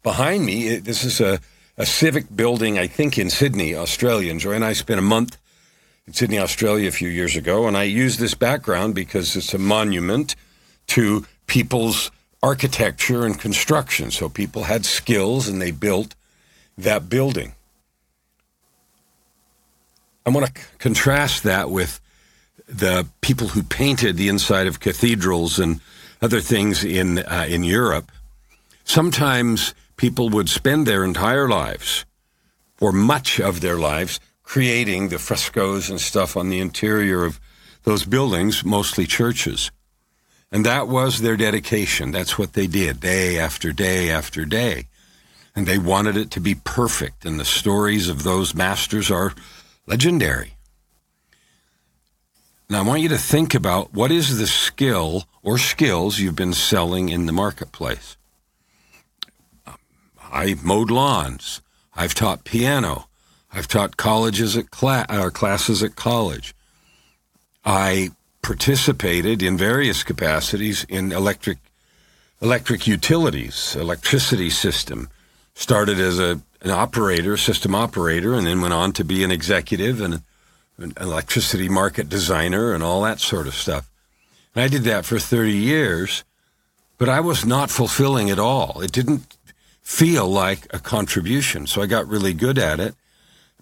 behind 0.03 0.47
me, 0.47 0.77
this 0.77 1.05
is 1.05 1.21
a, 1.21 1.39
a 1.77 1.85
civic 1.85 2.35
building, 2.35 2.79
I 2.79 2.87
think, 2.87 3.19
in 3.19 3.29
Sydney, 3.29 3.75
Australia. 3.75 4.31
And 4.31 4.41
Joy 4.41 4.53
and 4.53 4.65
I 4.65 4.73
spent 4.73 4.99
a 4.99 5.03
month 5.03 5.37
in 6.07 6.15
Sydney, 6.15 6.39
Australia, 6.39 6.89
a 6.89 6.93
few 6.93 7.11
years 7.11 7.37
ago, 7.37 7.67
and 7.67 7.77
I 7.77 7.83
use 7.83 8.17
this 8.17 8.35
background 8.35 8.95
because 8.95 9.37
it's 9.37 9.53
a 9.53 9.59
monument 9.59 10.35
to 10.89 11.27
people's 11.47 12.11
architecture 12.43 13.27
and 13.27 13.39
construction. 13.39 14.11
So 14.11 14.31
people 14.31 14.65
had 14.65 14.87
skills 14.87 15.47
and 15.47 15.61
they 15.61 15.73
built 15.73 16.15
that 16.79 17.11
building. 17.11 17.53
I 20.25 20.31
want 20.31 20.47
to 20.47 20.63
contrast 20.79 21.43
that 21.43 21.71
with 21.71 22.01
the 22.67 23.07
people 23.21 23.49
who 23.49 23.63
painted 23.63 24.17
the 24.17 24.29
inside 24.29 24.67
of 24.67 24.81
cathedrals 24.81 25.59
and 25.59 25.81
other 26.23 26.41
things 26.41 26.85
in 26.85 27.19
uh, 27.19 27.47
in 27.49 27.65
Europe. 27.65 28.11
Sometimes 28.85 29.75
people 29.97 30.31
would 30.31 30.49
spend 30.49 30.87
their 30.87 31.05
entire 31.05 31.49
lives, 31.49 32.05
or 32.81 32.93
much 32.93 33.41
of 33.41 33.61
their 33.61 33.79
lives, 33.79 34.21
creating 34.43 35.09
the 35.09 35.19
frescoes 35.19 35.91
and 35.91 36.01
stuff 36.01 36.37
on 36.37 36.49
the 36.49 36.59
interior 36.59 37.25
of 37.25 37.39
those 37.85 38.05
buildings, 38.05 38.65
mostly 38.65 39.07
churches. 39.07 39.71
And 40.53 40.67
that 40.67 40.89
was 40.89 41.21
their 41.21 41.37
dedication. 41.37 42.11
That's 42.11 42.39
what 42.39 42.55
they 42.55 42.67
did 42.67 43.01
day 43.01 43.39
after 43.39 43.73
day 43.73 44.11
after 44.11 44.45
day. 44.45 44.89
And 45.55 45.67
they 45.67 45.79
wanted 45.79 46.17
it 46.17 46.31
to 46.33 46.41
be 46.41 46.55
perfect. 46.55 47.25
And 47.25 47.39
the 47.39 47.45
stories 47.45 48.09
of 48.09 48.23
those 48.23 48.55
masters 48.55 49.11
are 49.11 49.33
legendary. 49.87 50.55
Now, 52.71 52.79
I 52.79 52.83
want 52.83 53.03
you 53.03 53.09
to 53.09 53.19
think 53.19 53.53
about 53.53 53.93
what 53.93 54.13
is 54.13 54.39
the 54.39 54.47
skill 54.47 55.25
or 55.43 55.59
skills 55.59 56.21
you've 56.21 56.37
been 56.37 56.53
selling 56.53 57.09
in 57.09 57.27
the 57.27 57.33
marketplace. 57.33 58.17
I 60.33 60.55
mowed 60.63 60.89
lawns. 60.89 61.63
I've 61.97 62.15
taught 62.15 62.45
piano. 62.45 63.09
I've 63.53 63.67
taught 63.67 63.97
colleges 63.97 64.57
at 64.57 64.71
cla- 64.71 65.07
uh, 65.09 65.31
classes 65.31 65.83
at 65.83 65.97
college. 65.97 66.55
I 67.65 68.11
participated 68.41 69.43
in 69.43 69.57
various 69.57 70.05
capacities 70.05 70.85
in 70.89 71.11
electric 71.11 71.59
electric 72.41 72.87
utilities, 72.87 73.75
electricity 73.75 74.49
system. 74.49 75.09
Started 75.55 75.99
as 75.99 76.21
a 76.21 76.41
an 76.63 76.71
operator, 76.71 77.37
system 77.37 77.75
operator, 77.75 78.35
and 78.35 78.47
then 78.47 78.61
went 78.61 78.75
on 78.75 78.93
to 78.93 79.03
be 79.03 79.25
an 79.25 79.33
executive 79.33 80.01
and 80.01 80.23
an 80.81 80.95
electricity 81.01 81.69
market 81.69 82.09
designer 82.09 82.73
and 82.73 82.83
all 82.83 83.03
that 83.03 83.21
sort 83.21 83.47
of 83.47 83.55
stuff. 83.55 83.91
And 84.55 84.65
I 84.65 84.69
did 84.69 84.85
that 84.85 85.05
for 85.05 85.19
30 85.19 85.53
years, 85.53 86.25
but 86.99 87.09
I 87.09 87.21
was 87.21 87.45
not 87.45 87.71
fulfilling 87.71 88.31
at 88.31 88.39
all. 88.39 88.81
It 88.81 88.93
didn't 88.93 89.37
feel 89.83 90.29
like 90.29 90.67
a 90.75 90.79
contribution. 90.79 91.67
So 91.67 91.83
I 91.83 91.87
got 91.87 92.09
really 92.09 92.33
good 92.33 92.59
at 92.59 92.81
it, 92.81 92.95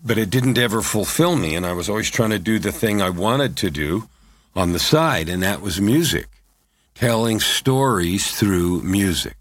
but 0.05 0.19
it 0.19 0.31
didn't 0.31 0.59
ever 0.59 0.83
fulfill 0.83 1.37
me. 1.37 1.55
And 1.55 1.67
I 1.67 1.73
was 1.73 1.89
always 1.89 2.11
trying 2.11 2.31
to 2.31 2.39
do 2.39 2.59
the 2.59 2.73
thing 2.73 3.03
I 3.03 3.11
wanted 3.11 3.57
to 3.59 3.71
do 3.71 4.09
on 4.55 4.73
the 4.73 4.79
side, 4.79 5.29
and 5.29 5.43
that 5.43 5.61
was 5.61 5.81
music, 5.81 6.27
telling 6.95 7.39
stories 7.41 8.33
through 8.33 8.83
music. 8.83 9.37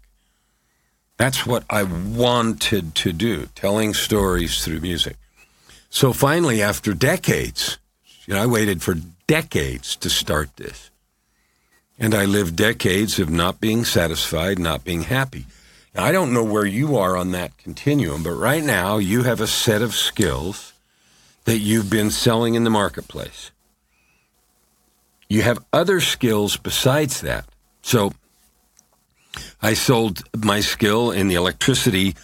That's 1.16 1.44
what 1.44 1.64
I 1.68 1.82
wanted 1.82 2.94
to 2.96 3.12
do, 3.12 3.48
telling 3.54 3.94
stories 3.94 4.64
through 4.64 4.80
music. 4.80 5.16
So 5.90 6.12
finally, 6.12 6.62
after 6.62 6.94
decades, 6.94 7.78
you 8.26 8.34
know, 8.34 8.42
I 8.42 8.46
waited 8.46 8.82
for 8.82 8.94
decades 9.26 9.96
to 9.96 10.10
start 10.10 10.56
this. 10.56 10.90
And 11.98 12.14
I 12.14 12.26
lived 12.26 12.56
decades 12.56 13.18
of 13.18 13.30
not 13.30 13.60
being 13.60 13.84
satisfied, 13.84 14.58
not 14.58 14.84
being 14.84 15.02
happy. 15.02 15.46
Now, 15.94 16.04
I 16.04 16.12
don't 16.12 16.32
know 16.32 16.44
where 16.44 16.66
you 16.66 16.96
are 16.96 17.16
on 17.16 17.32
that 17.32 17.56
continuum, 17.58 18.22
but 18.22 18.32
right 18.32 18.62
now 18.62 18.98
you 18.98 19.24
have 19.24 19.40
a 19.40 19.46
set 19.46 19.82
of 19.82 19.94
skills 19.94 20.72
that 21.44 21.58
you've 21.58 21.90
been 21.90 22.10
selling 22.10 22.54
in 22.54 22.64
the 22.64 22.70
marketplace. 22.70 23.50
You 25.28 25.42
have 25.42 25.64
other 25.72 26.00
skills 26.00 26.56
besides 26.56 27.20
that. 27.22 27.46
So 27.82 28.12
I 29.60 29.74
sold 29.74 30.22
my 30.36 30.60
skill 30.60 31.10
in 31.10 31.28
the 31.28 31.34
electricity, 31.34 32.14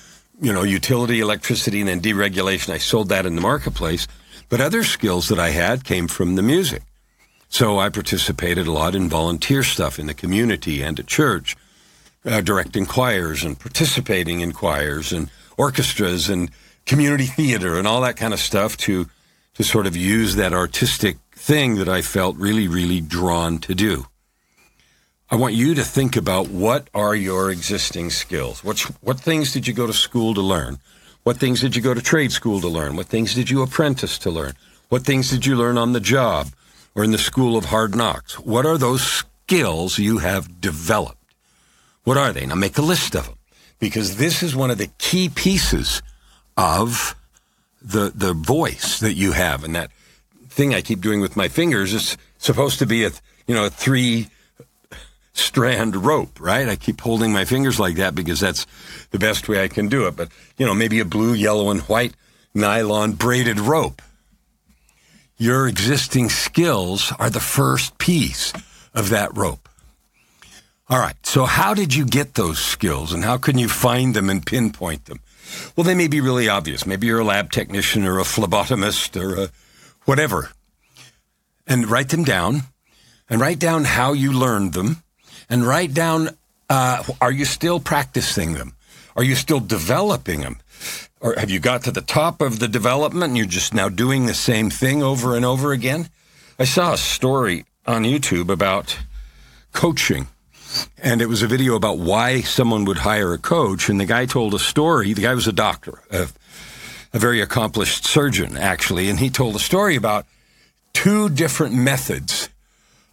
you 0.40 0.52
know, 0.52 0.62
utility 0.62 1.20
electricity 1.20 1.80
and 1.80 1.88
then 1.88 2.00
deregulation. 2.00 2.72
I 2.72 2.78
sold 2.78 3.08
that 3.08 3.26
in 3.26 3.34
the 3.34 3.40
marketplace. 3.40 4.06
But 4.48 4.60
other 4.60 4.84
skills 4.84 5.28
that 5.28 5.38
I 5.38 5.50
had 5.50 5.84
came 5.84 6.06
from 6.06 6.34
the 6.34 6.42
music. 6.42 6.82
So 7.48 7.78
I 7.78 7.88
participated 7.88 8.66
a 8.66 8.72
lot 8.72 8.94
in 8.94 9.08
volunteer 9.08 9.62
stuff 9.62 9.98
in 9.98 10.06
the 10.06 10.14
community 10.14 10.82
and 10.82 10.98
at 10.98 11.06
church, 11.06 11.56
uh, 12.24 12.40
directing 12.40 12.84
choirs 12.86 13.44
and 13.44 13.58
participating 13.58 14.40
in 14.40 14.52
choirs 14.52 15.12
and 15.12 15.30
orchestras 15.56 16.28
and 16.28 16.50
community 16.84 17.26
theater 17.26 17.78
and 17.78 17.86
all 17.86 18.00
that 18.00 18.16
kind 18.16 18.34
of 18.34 18.40
stuff 18.40 18.76
to 18.76 19.06
to 19.54 19.62
sort 19.62 19.86
of 19.86 19.96
use 19.96 20.34
that 20.34 20.52
artistic 20.52 21.16
thing 21.32 21.76
that 21.76 21.88
I 21.88 22.02
felt 22.02 22.36
really, 22.36 22.66
really 22.66 23.00
drawn 23.00 23.58
to 23.58 23.74
do. 23.74 24.06
I 25.30 25.36
want 25.36 25.54
you 25.54 25.74
to 25.74 25.84
think 25.84 26.16
about 26.16 26.48
what 26.48 26.88
are 26.94 27.14
your 27.14 27.50
existing 27.50 28.10
skills? 28.10 28.62
What, 28.62 28.80
what 29.00 29.18
things 29.18 29.52
did 29.52 29.66
you 29.66 29.72
go 29.72 29.86
to 29.86 29.92
school 29.92 30.34
to 30.34 30.42
learn? 30.42 30.78
What 31.22 31.38
things 31.38 31.62
did 31.62 31.74
you 31.74 31.80
go 31.80 31.94
to 31.94 32.02
trade 32.02 32.30
school 32.30 32.60
to 32.60 32.68
learn? 32.68 32.94
What 32.94 33.06
things 33.06 33.34
did 33.34 33.48
you 33.48 33.62
apprentice 33.62 34.18
to 34.18 34.30
learn? 34.30 34.52
What 34.90 35.04
things 35.04 35.30
did 35.30 35.46
you 35.46 35.56
learn 35.56 35.78
on 35.78 35.94
the 35.94 36.00
job 36.00 36.48
or 36.94 37.02
in 37.02 37.10
the 37.10 37.18
school 37.18 37.56
of 37.56 37.66
hard 37.66 37.96
knocks? 37.96 38.38
What 38.38 38.66
are 38.66 38.76
those 38.76 39.02
skills 39.02 39.98
you 39.98 40.18
have 40.18 40.60
developed? 40.60 41.18
What 42.04 42.18
are 42.18 42.32
they? 42.32 42.44
Now 42.44 42.56
make 42.56 42.76
a 42.76 42.82
list 42.82 43.14
of 43.14 43.24
them 43.24 43.38
because 43.78 44.18
this 44.18 44.42
is 44.42 44.54
one 44.54 44.70
of 44.70 44.76
the 44.76 44.90
key 44.98 45.30
pieces 45.30 46.02
of 46.58 47.16
the, 47.80 48.12
the 48.14 48.34
voice 48.34 49.00
that 49.00 49.14
you 49.14 49.32
have 49.32 49.64
and 49.64 49.74
that 49.74 49.90
thing 50.50 50.74
I 50.74 50.82
keep 50.82 51.00
doing 51.00 51.22
with 51.22 51.34
my 51.34 51.48
fingers 51.48 51.94
is 51.94 52.18
supposed 52.36 52.78
to 52.80 52.86
be 52.86 53.04
a, 53.04 53.10
you 53.46 53.54
know, 53.54 53.64
a 53.64 53.70
three 53.70 54.28
strand 55.34 56.06
rope, 56.06 56.40
right? 56.40 56.68
I 56.68 56.76
keep 56.76 57.00
holding 57.00 57.32
my 57.32 57.44
fingers 57.44 57.78
like 57.78 57.96
that 57.96 58.14
because 58.14 58.40
that's 58.40 58.66
the 59.10 59.18
best 59.18 59.48
way 59.48 59.62
I 59.62 59.68
can 59.68 59.88
do 59.88 60.06
it. 60.06 60.16
But, 60.16 60.30
you 60.56 60.64
know, 60.64 60.74
maybe 60.74 61.00
a 61.00 61.04
blue, 61.04 61.34
yellow, 61.34 61.70
and 61.70 61.82
white 61.82 62.14
nylon 62.54 63.12
braided 63.12 63.60
rope. 63.60 64.00
Your 65.36 65.68
existing 65.68 66.30
skills 66.30 67.12
are 67.18 67.28
the 67.28 67.40
first 67.40 67.98
piece 67.98 68.52
of 68.94 69.10
that 69.10 69.36
rope. 69.36 69.68
All 70.88 70.98
right. 70.98 71.16
So 71.26 71.44
how 71.44 71.74
did 71.74 71.94
you 71.94 72.06
get 72.06 72.34
those 72.34 72.58
skills 72.58 73.12
and 73.12 73.24
how 73.24 73.36
can 73.36 73.58
you 73.58 73.68
find 73.68 74.14
them 74.14 74.30
and 74.30 74.46
pinpoint 74.46 75.06
them? 75.06 75.20
Well, 75.74 75.84
they 75.84 75.94
may 75.94 76.08
be 76.08 76.20
really 76.20 76.48
obvious. 76.48 76.86
Maybe 76.86 77.06
you're 77.06 77.20
a 77.20 77.24
lab 77.24 77.50
technician 77.50 78.04
or 78.04 78.18
a 78.18 78.24
phlebotomist 78.24 79.20
or 79.20 79.44
a 79.44 79.50
whatever, 80.04 80.50
and 81.66 81.90
write 81.90 82.10
them 82.10 82.24
down 82.24 82.62
and 83.28 83.40
write 83.40 83.58
down 83.58 83.84
how 83.84 84.12
you 84.12 84.32
learned 84.32 84.74
them 84.74 85.02
and 85.48 85.66
write 85.66 85.94
down 85.94 86.30
uh, 86.70 87.02
are 87.20 87.32
you 87.32 87.44
still 87.44 87.80
practicing 87.80 88.54
them? 88.54 88.74
Are 89.16 89.22
you 89.22 89.34
still 89.34 89.60
developing 89.60 90.40
them? 90.40 90.58
Or 91.20 91.34
have 91.36 91.50
you 91.50 91.60
got 91.60 91.84
to 91.84 91.90
the 91.90 92.00
top 92.00 92.40
of 92.40 92.58
the 92.58 92.68
development 92.68 93.30
and 93.30 93.36
you're 93.36 93.46
just 93.46 93.74
now 93.74 93.88
doing 93.88 94.26
the 94.26 94.34
same 94.34 94.70
thing 94.70 95.02
over 95.02 95.36
and 95.36 95.44
over 95.44 95.72
again? 95.72 96.08
I 96.58 96.64
saw 96.64 96.92
a 96.92 96.98
story 96.98 97.64
on 97.86 98.04
YouTube 98.04 98.50
about 98.50 98.98
coaching. 99.72 100.28
And 100.98 101.22
it 101.22 101.26
was 101.26 101.42
a 101.42 101.46
video 101.46 101.76
about 101.76 101.98
why 101.98 102.40
someone 102.40 102.84
would 102.86 102.98
hire 102.98 103.32
a 103.32 103.38
coach. 103.38 103.88
And 103.88 104.00
the 104.00 104.06
guy 104.06 104.26
told 104.26 104.54
a 104.54 104.58
story. 104.58 105.12
The 105.12 105.22
guy 105.22 105.34
was 105.34 105.46
a 105.46 105.52
doctor, 105.52 106.02
a 106.10 106.28
a 107.14 107.18
very 107.18 107.40
accomplished 107.40 108.04
surgeon, 108.04 108.56
actually, 108.56 109.08
and 109.08 109.20
he 109.20 109.30
told 109.30 109.54
a 109.54 109.60
story 109.60 109.94
about 109.94 110.26
two 110.92 111.28
different 111.28 111.72
methods 111.72 112.48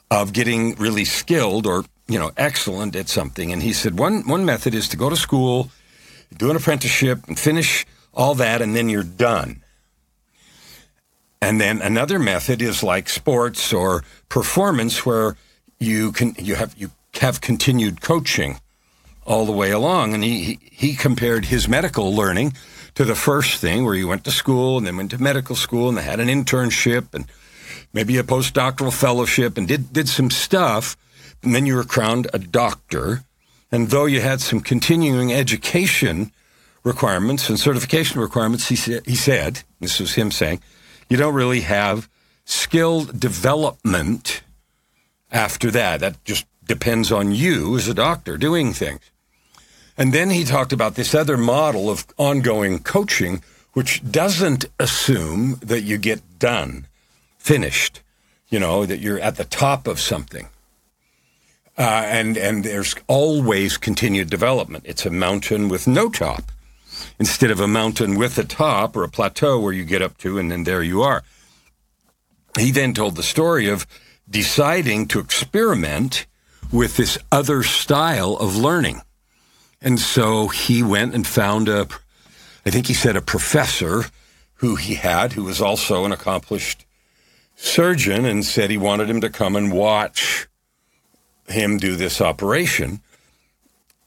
of 0.09 0.33
getting 0.33 0.73
really 0.75 1.05
skilled 1.05 1.67
or 1.67 1.85
you 2.11 2.19
know 2.19 2.31
excellent 2.37 2.95
at 2.95 3.09
something. 3.09 3.51
And 3.51 3.61
he 3.63 3.73
said 3.73 3.97
one 3.97 4.27
one 4.27 4.45
method 4.45 4.73
is 4.73 4.87
to 4.89 4.97
go 4.97 5.09
to 5.09 5.15
school, 5.15 5.71
do 6.35 6.49
an 6.49 6.55
apprenticeship, 6.55 7.27
and 7.27 7.37
finish 7.39 7.85
all 8.13 8.35
that, 8.35 8.61
and 8.61 8.75
then 8.75 8.89
you're 8.89 9.03
done. 9.03 9.63
And 11.41 11.59
then 11.59 11.81
another 11.81 12.19
method 12.19 12.61
is 12.61 12.83
like 12.83 13.09
sports 13.09 13.73
or 13.73 14.03
performance, 14.29 15.05
where 15.05 15.35
you 15.79 16.11
can 16.11 16.35
you 16.37 16.55
have 16.55 16.75
you 16.77 16.91
have 17.19 17.41
continued 17.41 18.01
coaching 18.01 18.59
all 19.25 19.45
the 19.45 19.51
way 19.51 19.71
along. 19.71 20.13
And 20.13 20.23
he 20.23 20.59
he 20.61 20.95
compared 20.95 21.45
his 21.45 21.67
medical 21.67 22.13
learning 22.13 22.53
to 22.95 23.05
the 23.05 23.15
first 23.15 23.61
thing 23.61 23.85
where 23.85 23.95
you 23.95 24.07
went 24.07 24.23
to 24.25 24.31
school 24.31 24.77
and 24.77 24.85
then 24.85 24.97
went 24.97 25.11
to 25.11 25.21
medical 25.21 25.55
school 25.55 25.89
and 25.89 25.97
had 25.97 26.19
an 26.19 26.27
internship 26.27 27.13
and 27.13 27.25
maybe 27.93 28.17
a 28.17 28.23
postdoctoral 28.23 28.93
fellowship 28.93 29.57
and 29.57 29.67
did, 29.67 29.93
did 29.93 30.09
some 30.09 30.29
stuff. 30.29 30.97
And 31.43 31.55
then 31.55 31.65
you 31.65 31.75
were 31.75 31.83
crowned 31.83 32.27
a 32.33 32.39
doctor. 32.39 33.23
And 33.71 33.89
though 33.89 34.05
you 34.05 34.21
had 34.21 34.41
some 34.41 34.59
continuing 34.59 35.33
education 35.33 36.31
requirements 36.83 37.49
and 37.49 37.59
certification 37.59 38.21
requirements, 38.21 38.67
he, 38.67 38.75
sa- 38.75 39.01
he 39.05 39.15
said, 39.15 39.63
this 39.79 39.99
was 39.99 40.15
him 40.15 40.31
saying, 40.31 40.61
you 41.09 41.17
don't 41.17 41.33
really 41.33 41.61
have 41.61 42.09
skill 42.45 43.05
development 43.05 44.41
after 45.31 45.71
that. 45.71 45.99
That 45.99 46.23
just 46.25 46.45
depends 46.65 47.11
on 47.11 47.31
you 47.31 47.75
as 47.77 47.87
a 47.87 47.93
doctor 47.93 48.37
doing 48.37 48.73
things. 48.73 49.01
And 49.97 50.13
then 50.13 50.29
he 50.29 50.43
talked 50.43 50.73
about 50.73 50.95
this 50.95 51.13
other 51.13 51.37
model 51.37 51.89
of 51.89 52.05
ongoing 52.17 52.79
coaching, 52.79 53.43
which 53.73 54.01
doesn't 54.09 54.65
assume 54.79 55.55
that 55.61 55.81
you 55.81 55.97
get 55.97 56.39
done, 56.39 56.87
finished, 57.37 58.01
you 58.49 58.59
know, 58.59 58.85
that 58.85 58.99
you're 58.99 59.19
at 59.19 59.35
the 59.35 59.45
top 59.45 59.87
of 59.87 59.99
something. 59.99 60.47
Uh, 61.77 62.03
and, 62.05 62.37
and 62.37 62.63
there's 62.63 62.95
always 63.07 63.77
continued 63.77 64.29
development. 64.29 64.83
It's 64.87 65.05
a 65.05 65.09
mountain 65.09 65.69
with 65.69 65.87
no 65.87 66.09
top 66.09 66.51
instead 67.19 67.51
of 67.51 67.59
a 67.59 67.67
mountain 67.67 68.17
with 68.17 68.37
a 68.37 68.43
top 68.43 68.95
or 68.95 69.03
a 69.03 69.09
plateau 69.09 69.59
where 69.59 69.73
you 69.73 69.85
get 69.85 70.01
up 70.01 70.17
to 70.19 70.37
and 70.37 70.51
then 70.51 70.63
there 70.63 70.83
you 70.83 71.01
are. 71.01 71.23
He 72.57 72.71
then 72.71 72.93
told 72.93 73.15
the 73.15 73.23
story 73.23 73.69
of 73.69 73.87
deciding 74.29 75.07
to 75.07 75.19
experiment 75.19 76.25
with 76.71 76.97
this 76.97 77.17
other 77.31 77.63
style 77.63 78.35
of 78.35 78.55
learning. 78.55 79.01
And 79.81 79.99
so 79.99 80.47
he 80.47 80.83
went 80.83 81.15
and 81.15 81.25
found 81.25 81.67
a, 81.67 81.87
I 82.65 82.69
think 82.69 82.87
he 82.87 82.93
said 82.93 83.15
a 83.15 83.21
professor 83.21 84.05
who 84.55 84.75
he 84.75 84.95
had, 84.95 85.33
who 85.33 85.43
was 85.43 85.61
also 85.61 86.05
an 86.05 86.11
accomplished 86.11 86.85
surgeon, 87.55 88.25
and 88.25 88.45
said 88.45 88.69
he 88.69 88.77
wanted 88.77 89.09
him 89.09 89.21
to 89.21 89.29
come 89.29 89.55
and 89.55 89.71
watch 89.71 90.47
him 91.51 91.77
do 91.77 91.95
this 91.95 92.21
operation 92.21 93.01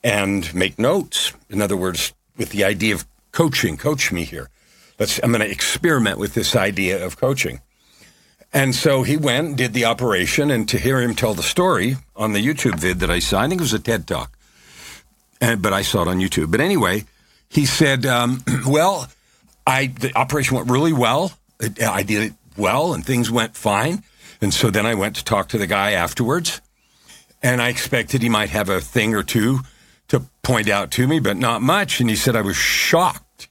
and 0.02 0.52
make 0.54 0.78
notes. 0.78 1.32
In 1.48 1.62
other 1.62 1.76
words, 1.76 2.12
with 2.36 2.50
the 2.50 2.64
idea 2.64 2.94
of 2.94 3.06
coaching, 3.32 3.76
coach 3.76 4.12
me 4.12 4.24
here. 4.24 4.50
Let's, 4.98 5.18
I'm 5.22 5.30
going 5.30 5.40
to 5.40 5.50
experiment 5.50 6.18
with 6.18 6.34
this 6.34 6.54
idea 6.54 7.04
of 7.04 7.16
coaching. 7.16 7.60
And 8.52 8.74
so 8.74 9.02
he 9.02 9.16
went, 9.16 9.56
did 9.56 9.72
the 9.72 9.84
operation, 9.84 10.50
and 10.50 10.68
to 10.68 10.78
hear 10.78 11.00
him 11.00 11.14
tell 11.14 11.34
the 11.34 11.42
story 11.42 11.96
on 12.14 12.32
the 12.32 12.46
YouTube 12.46 12.78
vid 12.78 13.00
that 13.00 13.10
I 13.10 13.18
saw, 13.18 13.40
I 13.40 13.48
think 13.48 13.60
it 13.60 13.64
was 13.64 13.72
a 13.72 13.80
TED 13.80 14.06
Talk, 14.06 14.36
and, 15.40 15.60
but 15.60 15.72
I 15.72 15.82
saw 15.82 16.02
it 16.02 16.08
on 16.08 16.20
YouTube. 16.20 16.52
But 16.52 16.60
anyway, 16.60 17.04
he 17.48 17.66
said, 17.66 18.06
um, 18.06 18.44
"Well, 18.66 19.08
I 19.66 19.86
the 19.86 20.16
operation 20.16 20.56
went 20.56 20.70
really 20.70 20.92
well. 20.92 21.32
I 21.84 22.04
did 22.04 22.22
it 22.22 22.32
well, 22.56 22.94
and 22.94 23.04
things 23.04 23.30
went 23.30 23.56
fine. 23.56 24.02
And 24.40 24.52
so 24.52 24.70
then 24.70 24.86
I 24.86 24.94
went 24.94 25.16
to 25.16 25.24
talk 25.24 25.48
to 25.48 25.58
the 25.58 25.66
guy 25.66 25.92
afterwards, 25.92 26.60
and 27.44 27.62
I 27.62 27.68
expected 27.68 28.22
he 28.22 28.28
might 28.28 28.50
have 28.50 28.68
a 28.68 28.80
thing 28.80 29.14
or 29.14 29.22
two 29.22 29.60
to 30.08 30.24
point 30.42 30.68
out 30.68 30.90
to 30.92 31.06
me, 31.06 31.20
but 31.20 31.36
not 31.36 31.62
much. 31.62 32.00
And 32.00 32.10
he 32.10 32.16
said 32.16 32.34
I 32.34 32.40
was 32.40 32.56
shocked 32.56 33.48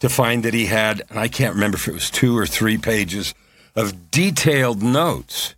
to 0.00 0.10
find 0.10 0.42
that 0.42 0.52
he 0.52 0.66
had, 0.66 1.02
and 1.08 1.18
I 1.18 1.28
can't 1.28 1.54
remember 1.54 1.76
if 1.76 1.88
it 1.88 1.94
was 1.94 2.10
two 2.10 2.36
or 2.36 2.46
three 2.46 2.76
pages." 2.76 3.32
of 3.74 4.10
detailed 4.10 4.82
notes. 4.82 5.54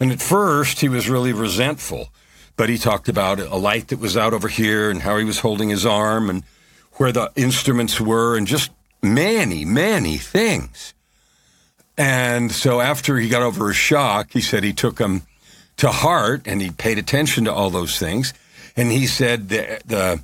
And 0.00 0.12
at 0.12 0.20
first, 0.20 0.80
he 0.80 0.88
was 0.88 1.08
really 1.08 1.32
resentful, 1.32 2.08
but 2.56 2.68
he 2.68 2.78
talked 2.78 3.08
about 3.08 3.40
a 3.40 3.56
light 3.56 3.88
that 3.88 4.00
was 4.00 4.16
out 4.16 4.34
over 4.34 4.48
here 4.48 4.90
and 4.90 5.02
how 5.02 5.18
he 5.18 5.24
was 5.24 5.40
holding 5.40 5.68
his 5.68 5.86
arm 5.86 6.28
and 6.28 6.42
where 6.94 7.12
the 7.12 7.30
instruments 7.36 8.00
were 8.00 8.36
and 8.36 8.46
just 8.46 8.70
many, 9.02 9.64
many 9.64 10.18
things. 10.18 10.94
And 11.96 12.50
so 12.50 12.80
after 12.80 13.18
he 13.18 13.28
got 13.28 13.42
over 13.42 13.68
his 13.68 13.76
shock, 13.76 14.32
he 14.32 14.40
said 14.40 14.64
he 14.64 14.72
took 14.72 14.96
them 14.96 15.22
to 15.78 15.90
heart 15.90 16.42
and 16.46 16.60
he 16.60 16.70
paid 16.70 16.98
attention 16.98 17.44
to 17.44 17.52
all 17.52 17.70
those 17.70 17.98
things. 17.98 18.32
And 18.76 18.90
he 18.90 19.06
said 19.06 19.48
the, 19.48 19.80
the 19.84 20.22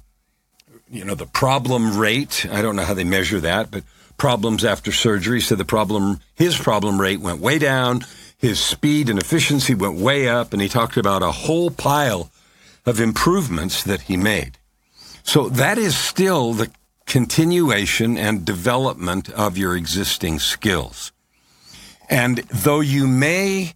you 0.90 1.04
know, 1.04 1.14
the 1.14 1.26
problem 1.26 1.98
rate, 1.98 2.46
I 2.50 2.62
don't 2.62 2.76
know 2.76 2.84
how 2.84 2.94
they 2.94 3.04
measure 3.04 3.40
that, 3.40 3.70
but 3.70 3.84
problems 4.16 4.64
after 4.64 4.92
surgery. 4.92 5.40
So 5.40 5.54
the 5.54 5.64
problem, 5.64 6.20
his 6.34 6.58
problem 6.58 7.00
rate 7.00 7.20
went 7.20 7.40
way 7.40 7.58
down. 7.58 8.04
His 8.36 8.58
speed 8.60 9.08
and 9.08 9.18
efficiency 9.18 9.74
went 9.74 9.98
way 9.98 10.28
up. 10.28 10.52
And 10.52 10.60
he 10.60 10.68
talked 10.68 10.96
about 10.96 11.22
a 11.22 11.30
whole 11.30 11.70
pile 11.70 12.30
of 12.86 13.00
improvements 13.00 13.82
that 13.84 14.02
he 14.02 14.16
made. 14.16 14.58
So 15.22 15.48
that 15.50 15.78
is 15.78 15.96
still 15.96 16.52
the 16.52 16.70
continuation 17.06 18.16
and 18.16 18.44
development 18.44 19.30
of 19.30 19.58
your 19.58 19.76
existing 19.76 20.38
skills. 20.38 21.12
And 22.08 22.38
though 22.48 22.80
you 22.80 23.06
may 23.06 23.74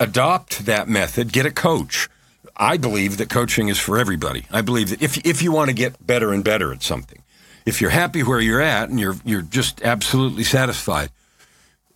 adopt 0.00 0.64
that 0.66 0.88
method, 0.88 1.32
get 1.32 1.46
a 1.46 1.52
coach. 1.52 2.08
I 2.56 2.78
believe 2.78 3.18
that 3.18 3.30
coaching 3.30 3.68
is 3.68 3.78
for 3.78 3.98
everybody. 3.98 4.46
I 4.50 4.62
believe 4.62 4.90
that 4.90 5.02
if, 5.02 5.18
if 5.24 5.42
you 5.42 5.52
want 5.52 5.68
to 5.68 5.74
get 5.74 6.04
better 6.04 6.32
and 6.32 6.42
better 6.42 6.72
at 6.72 6.82
something, 6.82 7.22
if 7.66 7.80
you're 7.80 7.90
happy 7.90 8.22
where 8.22 8.40
you're 8.40 8.60
at 8.60 8.88
and 8.88 8.98
you're 8.98 9.16
you're 9.24 9.42
just 9.42 9.82
absolutely 9.82 10.44
satisfied, 10.44 11.10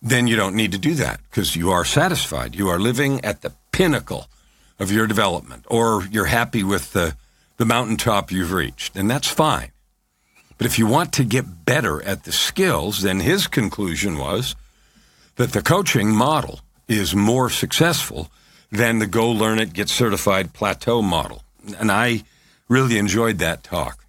then 0.01 0.27
you 0.27 0.35
don't 0.35 0.55
need 0.55 0.71
to 0.71 0.77
do 0.77 0.93
that 0.93 1.19
because 1.29 1.55
you 1.55 1.71
are 1.71 1.83
satisfied. 1.83 2.55
You 2.55 2.69
are 2.69 2.79
living 2.79 3.23
at 3.25 3.41
the 3.41 3.51
pinnacle 3.71 4.27
of 4.79 4.91
your 4.91 5.07
development, 5.07 5.65
or 5.67 6.05
you're 6.11 6.25
happy 6.25 6.63
with 6.63 6.93
the 6.93 7.15
the 7.57 7.65
mountaintop 7.65 8.31
you've 8.31 8.51
reached, 8.51 8.95
and 8.95 9.09
that's 9.09 9.27
fine. 9.27 9.71
But 10.57 10.67
if 10.67 10.77
you 10.77 10.87
want 10.87 11.11
to 11.13 11.23
get 11.23 11.65
better 11.65 12.01
at 12.03 12.23
the 12.23 12.31
skills, 12.31 13.01
then 13.01 13.19
his 13.19 13.47
conclusion 13.47 14.17
was 14.17 14.55
that 15.35 15.51
the 15.51 15.61
coaching 15.61 16.15
model 16.15 16.61
is 16.87 17.15
more 17.15 17.49
successful 17.49 18.29
than 18.71 18.99
the 18.99 19.07
go 19.07 19.29
learn 19.29 19.59
it, 19.59 19.73
get 19.73 19.89
certified 19.89 20.53
plateau 20.53 21.01
model. 21.01 21.43
And 21.79 21.91
I 21.91 22.23
really 22.67 22.97
enjoyed 22.97 23.39
that 23.39 23.63
talk. 23.63 24.05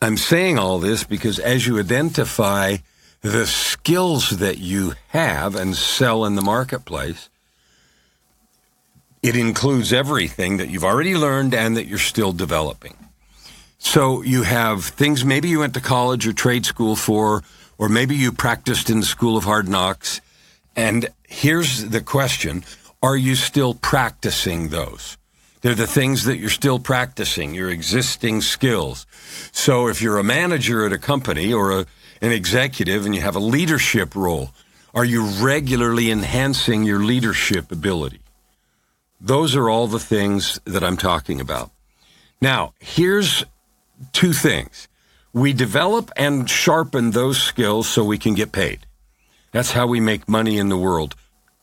I'm 0.00 0.16
saying 0.16 0.58
all 0.58 0.78
this 0.78 1.04
because 1.04 1.38
as 1.38 1.66
you 1.66 1.78
identify 1.78 2.78
the 3.20 3.46
skills 3.46 4.30
that 4.30 4.58
you 4.58 4.94
have 5.08 5.54
and 5.54 5.76
sell 5.76 6.24
in 6.24 6.34
the 6.34 6.42
marketplace, 6.42 7.28
it 9.22 9.36
includes 9.36 9.92
everything 9.92 10.56
that 10.56 10.68
you've 10.68 10.84
already 10.84 11.14
learned 11.14 11.54
and 11.54 11.76
that 11.76 11.86
you're 11.86 11.98
still 11.98 12.32
developing. 12.32 12.96
So 13.78 14.22
you 14.22 14.42
have 14.42 14.84
things 14.84 15.24
maybe 15.24 15.48
you 15.48 15.60
went 15.60 15.74
to 15.74 15.80
college 15.80 16.26
or 16.26 16.32
trade 16.32 16.66
school 16.66 16.96
for, 16.96 17.42
or 17.78 17.88
maybe 17.88 18.16
you 18.16 18.32
practiced 18.32 18.90
in 18.90 19.00
the 19.00 19.06
school 19.06 19.36
of 19.36 19.44
hard 19.44 19.68
knocks. 19.68 20.20
And 20.76 21.08
here's 21.28 21.90
the 21.90 22.00
question. 22.00 22.64
Are 23.02 23.16
you 23.16 23.34
still 23.34 23.74
practicing 23.74 24.68
those? 24.68 25.16
They're 25.60 25.74
the 25.74 25.86
things 25.86 26.24
that 26.24 26.38
you're 26.38 26.50
still 26.50 26.78
practicing, 26.78 27.54
your 27.54 27.70
existing 27.70 28.40
skills. 28.40 29.06
So 29.52 29.86
if 29.88 30.02
you're 30.02 30.18
a 30.18 30.24
manager 30.24 30.84
at 30.84 30.92
a 30.92 30.98
company 30.98 31.52
or 31.52 31.70
a, 31.70 31.86
an 32.20 32.32
executive 32.32 33.06
and 33.06 33.14
you 33.14 33.20
have 33.20 33.36
a 33.36 33.40
leadership 33.40 34.16
role, 34.16 34.50
are 34.94 35.04
you 35.04 35.24
regularly 35.24 36.10
enhancing 36.10 36.82
your 36.82 36.98
leadership 36.98 37.70
ability? 37.70 38.20
Those 39.20 39.54
are 39.54 39.70
all 39.70 39.86
the 39.86 40.00
things 40.00 40.60
that 40.64 40.82
I'm 40.82 40.96
talking 40.96 41.40
about. 41.40 41.70
Now, 42.40 42.74
here's 42.80 43.44
two 44.12 44.32
things. 44.32 44.88
We 45.32 45.52
develop 45.52 46.10
and 46.16 46.50
sharpen 46.50 47.12
those 47.12 47.40
skills 47.40 47.88
so 47.88 48.04
we 48.04 48.18
can 48.18 48.34
get 48.34 48.50
paid. 48.50 48.84
That's 49.52 49.72
how 49.72 49.86
we 49.86 50.00
make 50.00 50.28
money 50.28 50.58
in 50.58 50.68
the 50.68 50.76
world, 50.76 51.14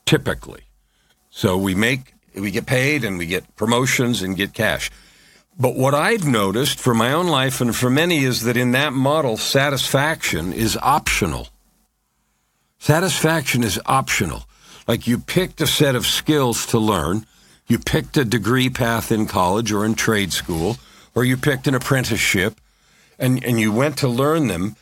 typically. 0.05 0.63
So 1.29 1.57
we 1.57 1.75
make 1.75 2.13
we 2.35 2.51
get 2.51 2.65
paid 2.65 3.03
and 3.03 3.17
we 3.17 3.25
get 3.25 3.55
promotions 3.55 4.21
and 4.21 4.37
get 4.37 4.53
cash. 4.53 4.89
But 5.59 5.75
what 5.75 5.93
I've 5.93 6.25
noticed 6.25 6.79
for 6.79 6.93
my 6.93 7.11
own 7.11 7.27
life 7.27 7.59
and 7.59 7.75
for 7.75 7.89
many 7.89 8.23
is 8.23 8.43
that 8.43 8.55
in 8.55 8.71
that 8.71 8.93
model, 8.93 9.35
satisfaction 9.35 10.53
is 10.53 10.77
optional. 10.81 11.49
Satisfaction 12.77 13.63
is 13.63 13.79
optional. 13.85 14.45
Like 14.87 15.05
you 15.05 15.19
picked 15.19 15.59
a 15.59 15.67
set 15.67 15.95
of 15.95 16.05
skills 16.05 16.65
to 16.67 16.79
learn, 16.79 17.25
you 17.67 17.77
picked 17.77 18.15
a 18.15 18.23
degree 18.23 18.69
path 18.69 19.11
in 19.11 19.27
college 19.27 19.71
or 19.71 19.85
in 19.85 19.95
trade 19.95 20.31
school, 20.31 20.77
or 21.13 21.25
you 21.25 21.35
picked 21.35 21.67
an 21.67 21.75
apprenticeship, 21.75 22.59
and, 23.19 23.43
and 23.43 23.59
you 23.59 23.71
went 23.71 23.97
to 23.97 24.07
learn 24.07 24.47
them, 24.47 24.77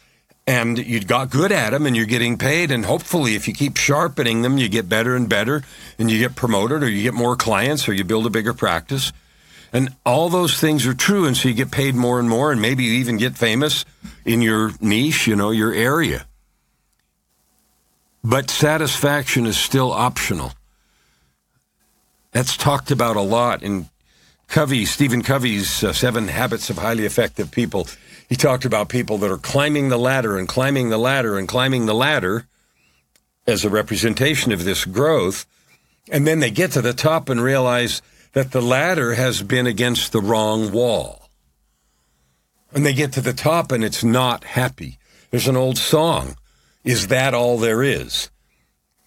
and 0.48 0.78
you 0.78 1.02
got 1.02 1.30
good 1.30 1.52
at 1.52 1.72
them 1.72 1.86
and 1.86 1.96
you're 1.96 2.06
getting 2.06 2.38
paid 2.38 2.72
and 2.72 2.86
hopefully 2.86 3.36
if 3.36 3.48
you 3.48 3.54
keep 3.54 3.76
sharpening 3.76 4.42
them 4.42 4.58
you 4.58 4.70
get 4.70 4.88
better 4.88 5.16
and 5.16 5.28
better 5.28 5.62
and 6.00 6.10
you 6.10 6.18
get 6.18 6.36
promoted 6.36 6.82
or 6.82 6.90
you 6.90 7.04
get 7.04 7.14
more 7.14 7.36
clients 7.36 7.88
or 7.88 7.94
you 7.94 8.06
build 8.06 8.26
a 8.26 8.30
bigger 8.30 8.54
practice. 8.54 9.12
And 9.74 9.94
all 10.06 10.30
those 10.30 10.58
things 10.58 10.88
are 10.88 10.94
true 10.94 11.26
and 11.26 11.36
so 11.36 11.50
you 11.50 11.54
get 11.54 11.70
paid 11.70 11.94
more 11.94 12.20
and 12.20 12.30
more 12.30 12.54
and 12.54 12.62
maybe 12.62 12.86
you 12.86 12.94
even 12.94 13.18
get 13.18 13.38
famous 13.38 13.84
in 14.24 14.42
your 14.42 14.72
niche 14.80 15.28
you 15.28 15.36
know 15.36 15.52
your 15.52 15.74
area. 15.74 16.26
But 18.24 18.50
satisfaction 18.50 19.46
is 19.46 19.58
still 19.58 19.92
optional. 19.92 20.54
That's 22.32 22.56
talked 22.56 22.90
about 22.90 23.18
a 23.18 23.22
lot 23.22 23.64
in 23.64 23.90
covey 24.48 24.86
stephen 24.86 25.22
covey's 25.24 25.84
uh, 25.84 25.92
seven 25.92 26.30
habits 26.30 26.70
of 26.70 26.78
highly 26.78 27.04
effective 27.04 27.52
people 27.52 27.86
he 28.28 28.36
talked 28.36 28.66
about 28.66 28.90
people 28.90 29.18
that 29.20 29.32
are 29.32 29.38
climbing 29.38 29.90
the 29.90 29.98
ladder 29.98 30.38
and 30.38 30.48
climbing 30.48 30.90
the 30.90 30.98
ladder 30.98 31.38
and 31.38 31.48
climbing 31.48 31.86
the 31.86 31.96
ladder 31.96 32.46
as 33.46 33.64
a 33.64 33.70
representation 33.70 34.52
of 34.52 34.66
this 34.66 34.84
growth. 34.84 35.46
And 36.12 36.28
then 36.28 36.40
they 36.40 36.52
get 36.52 36.72
to 36.74 36.82
the 36.82 36.94
top 36.94 37.30
and 37.30 37.42
realize 37.42 38.02
that 38.34 38.52
the 38.52 38.62
ladder 38.62 39.14
has 39.14 39.42
been 39.44 39.66
against 39.66 40.12
the 40.12 40.22
wrong 40.22 40.72
wall. 40.72 41.30
And 42.74 42.86
they 42.86 42.94
get 42.94 43.14
to 43.14 43.22
the 43.22 43.34
top 43.34 43.72
and 43.72 43.84
it's 43.84 44.04
not 44.04 44.44
happy. 44.44 45.00
There's 45.32 45.48
an 45.48 45.56
old 45.56 45.78
song, 45.78 46.36
Is 46.84 47.08
That 47.08 47.34
All 47.34 47.58
There 47.58 47.82
Is? 47.82 48.30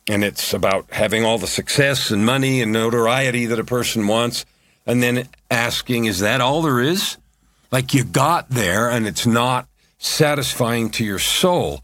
And 0.09 0.24
it's 0.24 0.54
about 0.54 0.90
having 0.92 1.24
all 1.24 1.38
the 1.38 1.46
success 1.46 2.11
and 2.11 2.24
money 2.24 2.62
and 2.62 2.72
notoriety 2.72 3.46
that 3.46 3.59
a 3.59 3.64
person 3.64 4.06
wants, 4.06 4.44
and 4.87 5.02
then 5.02 5.28
asking, 5.50 6.06
Is 6.06 6.20
that 6.20 6.40
all 6.40 6.62
there 6.62 6.80
is? 6.80 7.18
Like 7.72 7.94
you 7.94 8.04
got 8.04 8.50
there 8.50 8.90
and 8.90 9.06
it's 9.06 9.26
not 9.26 9.68
satisfying 9.98 10.90
to 10.90 11.04
your 11.04 11.18
soul. 11.18 11.83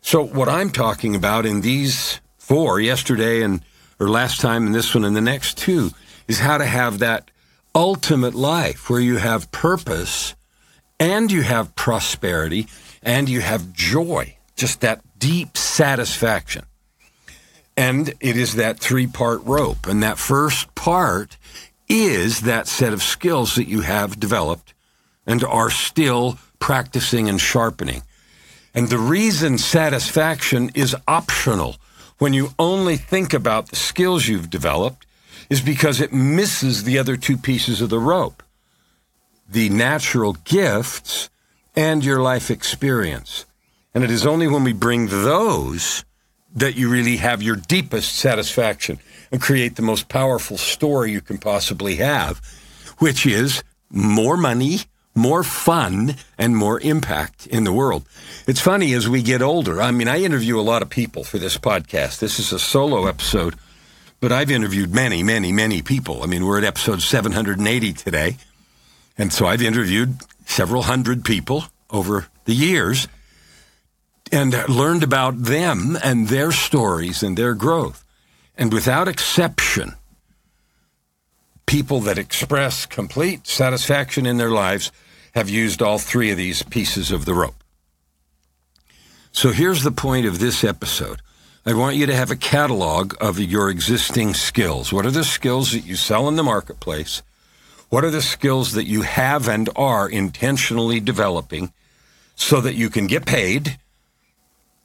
So, 0.00 0.24
what 0.24 0.48
I'm 0.48 0.70
talking 0.70 1.14
about 1.14 1.46
in 1.46 1.60
these 1.60 2.20
four, 2.38 2.80
yesterday 2.80 3.42
and 3.42 3.62
or 4.00 4.08
last 4.08 4.40
time 4.40 4.66
and 4.66 4.74
this 4.74 4.94
one 4.94 5.04
and 5.04 5.14
the 5.14 5.20
next 5.20 5.58
two, 5.58 5.90
is 6.26 6.40
how 6.40 6.58
to 6.58 6.64
have 6.64 6.98
that 6.98 7.30
ultimate 7.74 8.34
life 8.34 8.88
where 8.88 9.00
you 9.00 9.16
have 9.16 9.50
purpose 9.52 10.34
and 10.98 11.30
you 11.30 11.42
have 11.42 11.74
prosperity 11.76 12.66
and 13.02 13.28
you 13.28 13.40
have 13.40 13.72
joy, 13.72 14.36
just 14.56 14.80
that 14.80 15.00
deep 15.18 15.56
satisfaction. 15.56 16.64
And 17.76 18.08
it 18.20 18.36
is 18.36 18.56
that 18.56 18.80
three 18.80 19.06
part 19.06 19.44
rope. 19.44 19.86
And 19.86 20.02
that 20.02 20.18
first 20.18 20.74
part 20.74 21.36
is 21.88 22.40
that 22.40 22.66
set 22.66 22.92
of 22.92 23.02
skills 23.02 23.54
that 23.54 23.68
you 23.68 23.82
have 23.82 24.18
developed 24.18 24.74
and 25.28 25.44
are 25.44 25.70
still 25.70 26.38
practicing 26.58 27.28
and 27.28 27.40
sharpening. 27.40 28.02
And 28.74 28.88
the 28.88 28.98
reason 28.98 29.58
satisfaction 29.58 30.70
is 30.74 30.96
optional 31.06 31.76
when 32.18 32.32
you 32.32 32.50
only 32.58 32.96
think 32.96 33.32
about 33.32 33.68
the 33.68 33.76
skills 33.76 34.26
you've 34.26 34.50
developed 34.50 35.06
is 35.48 35.60
because 35.60 36.00
it 36.00 36.12
misses 36.12 36.84
the 36.84 36.98
other 36.98 37.16
two 37.16 37.36
pieces 37.36 37.80
of 37.80 37.90
the 37.90 37.98
rope 38.00 38.42
the 39.50 39.70
natural 39.70 40.34
gifts 40.44 41.30
and 41.74 42.04
your 42.04 42.20
life 42.20 42.50
experience. 42.50 43.46
And 43.94 44.04
it 44.04 44.10
is 44.10 44.26
only 44.26 44.46
when 44.46 44.62
we 44.62 44.74
bring 44.74 45.06
those 45.06 46.04
that 46.54 46.76
you 46.76 46.90
really 46.90 47.16
have 47.16 47.42
your 47.42 47.56
deepest 47.56 48.14
satisfaction 48.16 48.98
and 49.32 49.40
create 49.40 49.76
the 49.76 49.82
most 49.82 50.08
powerful 50.08 50.58
story 50.58 51.12
you 51.12 51.22
can 51.22 51.38
possibly 51.38 51.96
have, 51.96 52.42
which 52.98 53.24
is 53.24 53.62
more 53.88 54.36
money, 54.36 54.80
more 55.18 55.42
fun, 55.42 56.14
and 56.38 56.56
more 56.56 56.80
impact 56.80 57.46
in 57.46 57.64
the 57.64 57.72
world. 57.72 58.04
It's 58.46 58.60
funny 58.60 58.92
as 58.94 59.08
we 59.08 59.22
get 59.22 59.42
older. 59.42 59.82
I 59.82 59.90
mean, 59.90 60.08
I 60.08 60.22
interview 60.22 60.58
a 60.58 60.62
lot 60.62 60.80
of 60.80 60.88
people 60.88 61.24
for 61.24 61.38
this 61.38 61.58
podcast. 61.58 62.20
This 62.20 62.38
is 62.38 62.52
a 62.52 62.58
solo 62.58 63.06
episode, 63.06 63.56
but 64.20 64.32
I've 64.32 64.50
interviewed 64.50 64.94
many, 64.94 65.22
many, 65.22 65.52
many 65.52 65.82
people. 65.82 66.22
I 66.22 66.26
mean, 66.26 66.46
we're 66.46 66.58
at 66.58 66.64
episode 66.64 67.02
780 67.02 67.92
today. 67.92 68.36
And 69.18 69.32
so 69.32 69.46
I've 69.46 69.62
interviewed 69.62 70.18
several 70.46 70.82
hundred 70.82 71.24
people 71.24 71.64
over 71.90 72.28
the 72.44 72.54
years 72.54 73.08
and 74.30 74.54
learned 74.68 75.02
about 75.02 75.42
them 75.42 75.98
and 76.02 76.28
their 76.28 76.52
stories 76.52 77.22
and 77.22 77.36
their 77.36 77.54
growth. 77.54 78.04
And 78.56 78.72
without 78.72 79.08
exception, 79.08 79.94
people 81.66 82.00
that 82.00 82.18
express 82.18 82.86
complete 82.86 83.46
satisfaction 83.46 84.26
in 84.26 84.36
their 84.36 84.50
lives 84.50 84.92
have 85.34 85.48
used 85.48 85.82
all 85.82 85.98
three 85.98 86.30
of 86.30 86.36
these 86.36 86.62
pieces 86.62 87.10
of 87.10 87.24
the 87.24 87.34
rope. 87.34 87.62
So 89.32 89.52
here's 89.52 89.82
the 89.82 89.92
point 89.92 90.26
of 90.26 90.38
this 90.38 90.64
episode. 90.64 91.20
I 91.66 91.74
want 91.74 91.96
you 91.96 92.06
to 92.06 92.14
have 92.14 92.30
a 92.30 92.36
catalog 92.36 93.14
of 93.20 93.38
your 93.38 93.68
existing 93.68 94.34
skills. 94.34 94.92
What 94.92 95.04
are 95.04 95.10
the 95.10 95.24
skills 95.24 95.72
that 95.72 95.84
you 95.84 95.96
sell 95.96 96.26
in 96.28 96.36
the 96.36 96.42
marketplace? 96.42 97.22
What 97.90 98.04
are 98.04 98.10
the 98.10 98.22
skills 98.22 98.72
that 98.72 98.86
you 98.86 99.02
have 99.02 99.48
and 99.48 99.68
are 99.76 100.08
intentionally 100.08 101.00
developing 101.00 101.72
so 102.36 102.60
that 102.60 102.74
you 102.74 102.90
can 102.90 103.06
get 103.06 103.26
paid 103.26 103.78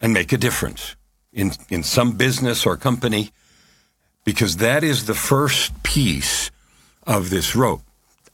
and 0.01 0.13
make 0.13 0.33
a 0.33 0.37
difference 0.37 0.95
in, 1.31 1.53
in 1.69 1.83
some 1.83 2.17
business 2.17 2.65
or 2.65 2.75
company? 2.75 3.31
Because 4.25 4.57
that 4.57 4.83
is 4.83 5.05
the 5.05 5.13
first 5.13 5.83
piece 5.83 6.51
of 7.07 7.29
this 7.29 7.55
rope. 7.55 7.81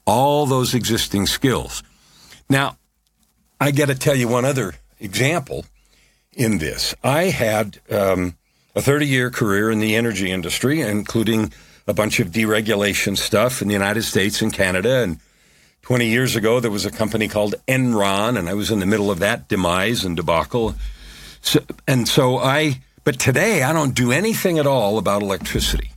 All 0.06 0.45
those 0.45 0.74
existing 0.74 1.28
skills. 1.28 1.84
Now, 2.49 2.77
I 3.59 3.71
got 3.71 3.89
to 3.89 3.95
tell 3.95 4.15
you 4.15 4.27
one 4.27 4.45
other 4.45 4.73
example 4.99 5.65
in 6.33 6.57
this. 6.57 6.95
I 7.03 7.23
had 7.25 7.79
um, 7.91 8.38
a 8.75 8.81
30 8.81 9.05
year 9.05 9.29
career 9.29 9.69
in 9.69 9.79
the 9.79 9.95
energy 9.95 10.31
industry, 10.31 10.81
including 10.81 11.53
a 11.88 11.93
bunch 11.93 12.19
of 12.19 12.29
deregulation 12.29 13.17
stuff 13.17 13.62
in 13.62 13.67
the 13.67 13.73
United 13.73 14.03
States 14.03 14.41
and 14.41 14.53
Canada. 14.53 15.03
And 15.03 15.19
20 15.83 16.07
years 16.07 16.35
ago, 16.35 16.59
there 16.59 16.71
was 16.71 16.85
a 16.85 16.91
company 16.91 17.27
called 17.27 17.55
Enron, 17.67 18.38
and 18.38 18.49
I 18.49 18.53
was 18.53 18.71
in 18.71 18.79
the 18.79 18.85
middle 18.85 19.12
of 19.12 19.19
that 19.19 19.47
demise 19.47 20.03
and 20.03 20.15
debacle. 20.15 20.75
So, 21.41 21.62
and 21.88 22.07
so 22.07 22.38
I, 22.38 22.81
but 23.03 23.19
today 23.19 23.63
I 23.63 23.73
don't 23.73 23.95
do 23.95 24.12
anything 24.12 24.59
at 24.59 24.67
all 24.67 24.97
about 24.97 25.21
electricity. 25.21 25.91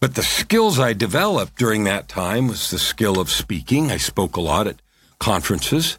But 0.00 0.14
the 0.14 0.22
skills 0.22 0.78
I 0.78 0.92
developed 0.92 1.56
during 1.56 1.84
that 1.84 2.08
time 2.08 2.46
was 2.46 2.70
the 2.70 2.78
skill 2.78 3.18
of 3.18 3.30
speaking. 3.30 3.90
I 3.90 3.96
spoke 3.96 4.36
a 4.36 4.40
lot 4.40 4.66
at 4.66 4.76
conferences. 5.18 5.98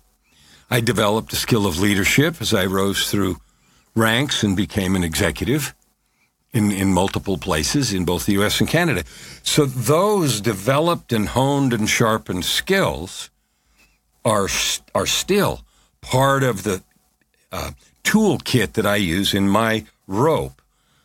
I 0.69 0.81
developed 0.81 1.33
a 1.33 1.35
skill 1.35 1.65
of 1.65 1.79
leadership 1.79 2.41
as 2.41 2.53
I 2.53 2.65
rose 2.65 3.09
through 3.09 3.37
ranks 3.95 4.43
and 4.43 4.55
became 4.55 4.95
an 4.95 5.03
executive 5.03 5.73
in, 6.53 6.71
in 6.71 6.93
multiple 6.93 7.37
places 7.37 7.93
in 7.93 8.05
both 8.05 8.25
the 8.25 8.33
US 8.33 8.59
and 8.59 8.69
Canada. 8.69 9.03
So 9.43 9.65
those 9.65 10.41
developed 10.41 11.13
and 11.13 11.29
honed 11.29 11.73
and 11.73 11.89
sharpened 11.89 12.45
skills 12.45 13.29
are, 14.25 14.47
are 14.95 15.05
still 15.05 15.61
part 16.01 16.43
of 16.43 16.63
the 16.63 16.83
uh, 17.51 17.71
toolkit 18.03 18.73
that 18.73 18.85
I 18.85 18.97
use 18.97 19.33
in 19.33 19.49
my 19.49 19.85
rope 20.07 20.61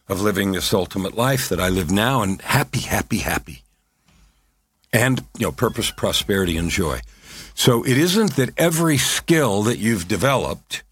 of 0.09 0.21
living 0.21 0.53
this 0.53 0.75
ultimate 0.75 1.17
life 1.17 1.49
that 1.49 1.61
I 1.61 1.69
live 1.69 1.91
now 1.91 2.23
and 2.23 2.41
happy, 2.43 2.81
happy, 2.81 3.19
happy. 3.19 3.63
And, 4.93 5.25
you 5.39 5.47
know, 5.47 5.53
purpose, 5.53 5.91
prosperity, 5.91 6.57
and 6.57 6.71
joy. 6.71 7.01
So 7.55 7.83
it 7.85 7.97
isn't 7.97 8.37
that 8.37 8.51
every 8.59 8.99
skill 8.99 9.63
that 9.63 9.79
you've 9.79 10.09
developed 10.09 10.83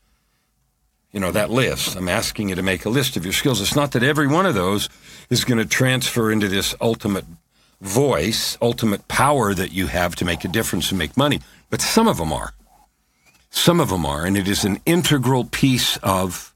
you 1.13 1.21
know, 1.21 1.31
that 1.31 1.51
list. 1.51 1.95
I'm 1.95 2.09
asking 2.09 2.49
you 2.49 2.55
to 2.55 2.63
make 2.63 2.85
a 2.85 2.89
list 2.89 3.17
of 3.17 3.25
your 3.25 3.35
skills. 3.35 3.61
It's 3.61 3.77
not 3.77 3.93
that 3.93 4.03
every 4.03 4.27
one 4.27 4.47
of 4.47 4.55
those 4.55 4.89
is 5.29 5.45
going 5.45 5.59
to 5.59 5.67
transfer 5.67 6.33
into 6.33 6.49
this 6.49 6.75
ultimate 6.81 7.27
voice, 7.83 8.57
ultimate 8.63 9.07
power 9.09 9.53
that 9.53 9.73
you 9.73 9.89
have 9.89 10.17
to 10.17 10.25
make 10.25 10.45
a 10.45 10.49
difference 10.49 10.91
and 10.91 10.99
make 10.99 11.17
money, 11.17 11.41
but 11.69 11.83
some 11.83 12.09
of 12.09 12.17
them 12.17 12.33
are. 12.33 12.55
Some 13.51 13.81
of 13.81 13.91
them 13.91 14.07
are, 14.07 14.25
and 14.25 14.39
it 14.39 14.49
is 14.49 14.65
an 14.65 14.81
integral 14.87 15.45
piece 15.45 15.99
of 15.99 16.55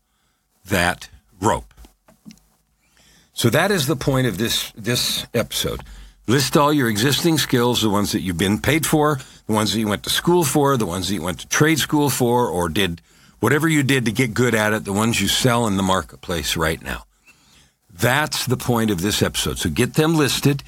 that 0.65 1.11
rope. 1.41 1.75
So 3.35 3.51
that 3.51 3.71
is 3.71 3.87
the 3.87 3.97
point 3.97 4.27
of 4.27 4.39
this 4.39 4.73
this 4.75 5.27
episode. 5.35 5.83
List 6.27 6.57
all 6.57 6.73
your 6.73 6.89
existing 6.89 7.39
skills, 7.39 7.83
the 7.83 7.91
ones 7.91 8.13
that 8.13 8.21
you've 8.21 8.39
been 8.39 8.61
paid 8.61 8.85
for, 8.85 9.21
the 9.47 9.53
ones 9.53 9.73
that 9.73 9.79
you 9.79 9.89
went 9.89 10.03
to 10.03 10.11
school 10.11 10.43
for, 10.43 10.77
the 10.77 10.87
ones 10.87 11.09
that 11.09 11.15
you 11.15 11.23
went 11.23 11.41
to 11.41 11.49
trade 11.49 11.79
school 11.79 12.11
for, 12.11 12.49
or 12.49 12.69
did 12.69 13.01
whatever 13.39 13.69
you 13.69 13.83
did 13.83 14.05
to 14.05 14.13
get 14.13 14.35
good 14.35 14.55
at 14.55 14.73
it, 14.73 14.85
the 14.85 14.93
ones 14.93 15.21
you 15.21 15.29
sell 15.29 15.67
in 15.67 15.77
the 15.77 15.83
marketplace 15.83 16.57
right 16.57 16.83
now. 16.83 17.05
That's 17.93 18.45
the 18.47 18.57
point 18.57 18.91
of 18.91 19.01
this 19.01 19.23
episode. 19.23 19.59
So 19.59 19.71
get 19.71 19.95
them 19.95 20.17
listed 20.17 20.63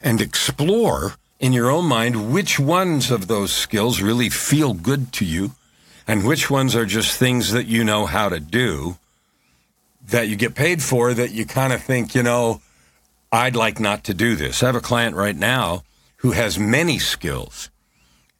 and 0.00 0.20
explore 0.20 1.14
in 1.40 1.52
your 1.52 1.70
own 1.70 1.86
mind 1.86 2.32
which 2.32 2.58
ones 2.60 3.10
of 3.10 3.28
those 3.28 3.52
skills 3.52 4.02
really 4.02 4.28
feel 4.28 4.74
good 4.74 5.12
to 5.14 5.24
you 5.24 5.52
and 6.06 6.26
which 6.26 6.50
ones 6.50 6.74
are 6.74 6.86
just 6.86 7.18
things 7.18 7.52
that 7.52 7.66
you 7.66 7.84
know 7.84 8.06
how 8.06 8.28
to 8.28 8.40
do 8.40 8.98
that 10.08 10.28
you 10.28 10.36
get 10.36 10.54
paid 10.54 10.82
for 10.82 11.12
that 11.14 11.32
you 11.32 11.44
kind 11.44 11.72
of 11.72 11.82
think, 11.82 12.14
you 12.14 12.22
know, 12.22 12.60
I'd 13.30 13.56
like 13.56 13.78
not 13.78 14.04
to 14.04 14.14
do 14.14 14.36
this. 14.36 14.62
I 14.62 14.66
have 14.66 14.76
a 14.76 14.80
client 14.80 15.16
right 15.16 15.36
now 15.36 15.82
who 16.18 16.32
has 16.32 16.58
many 16.58 16.98
skills 16.98 17.70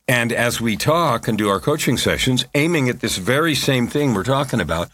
and 0.09 0.33
as 0.33 0.59
we 0.59 0.77
talk 0.77 1.29
and 1.29 1.37
do 1.37 1.51
our 1.51 1.61
coaching 1.61 1.98
sessions, 1.98 2.46
aiming 2.55 2.88
at 2.88 3.01
this 3.01 3.18
very 3.18 3.55
same 3.55 3.87
thing 3.87 4.14
we're 4.14 4.24
talking 4.24 4.59
about, 4.59 4.88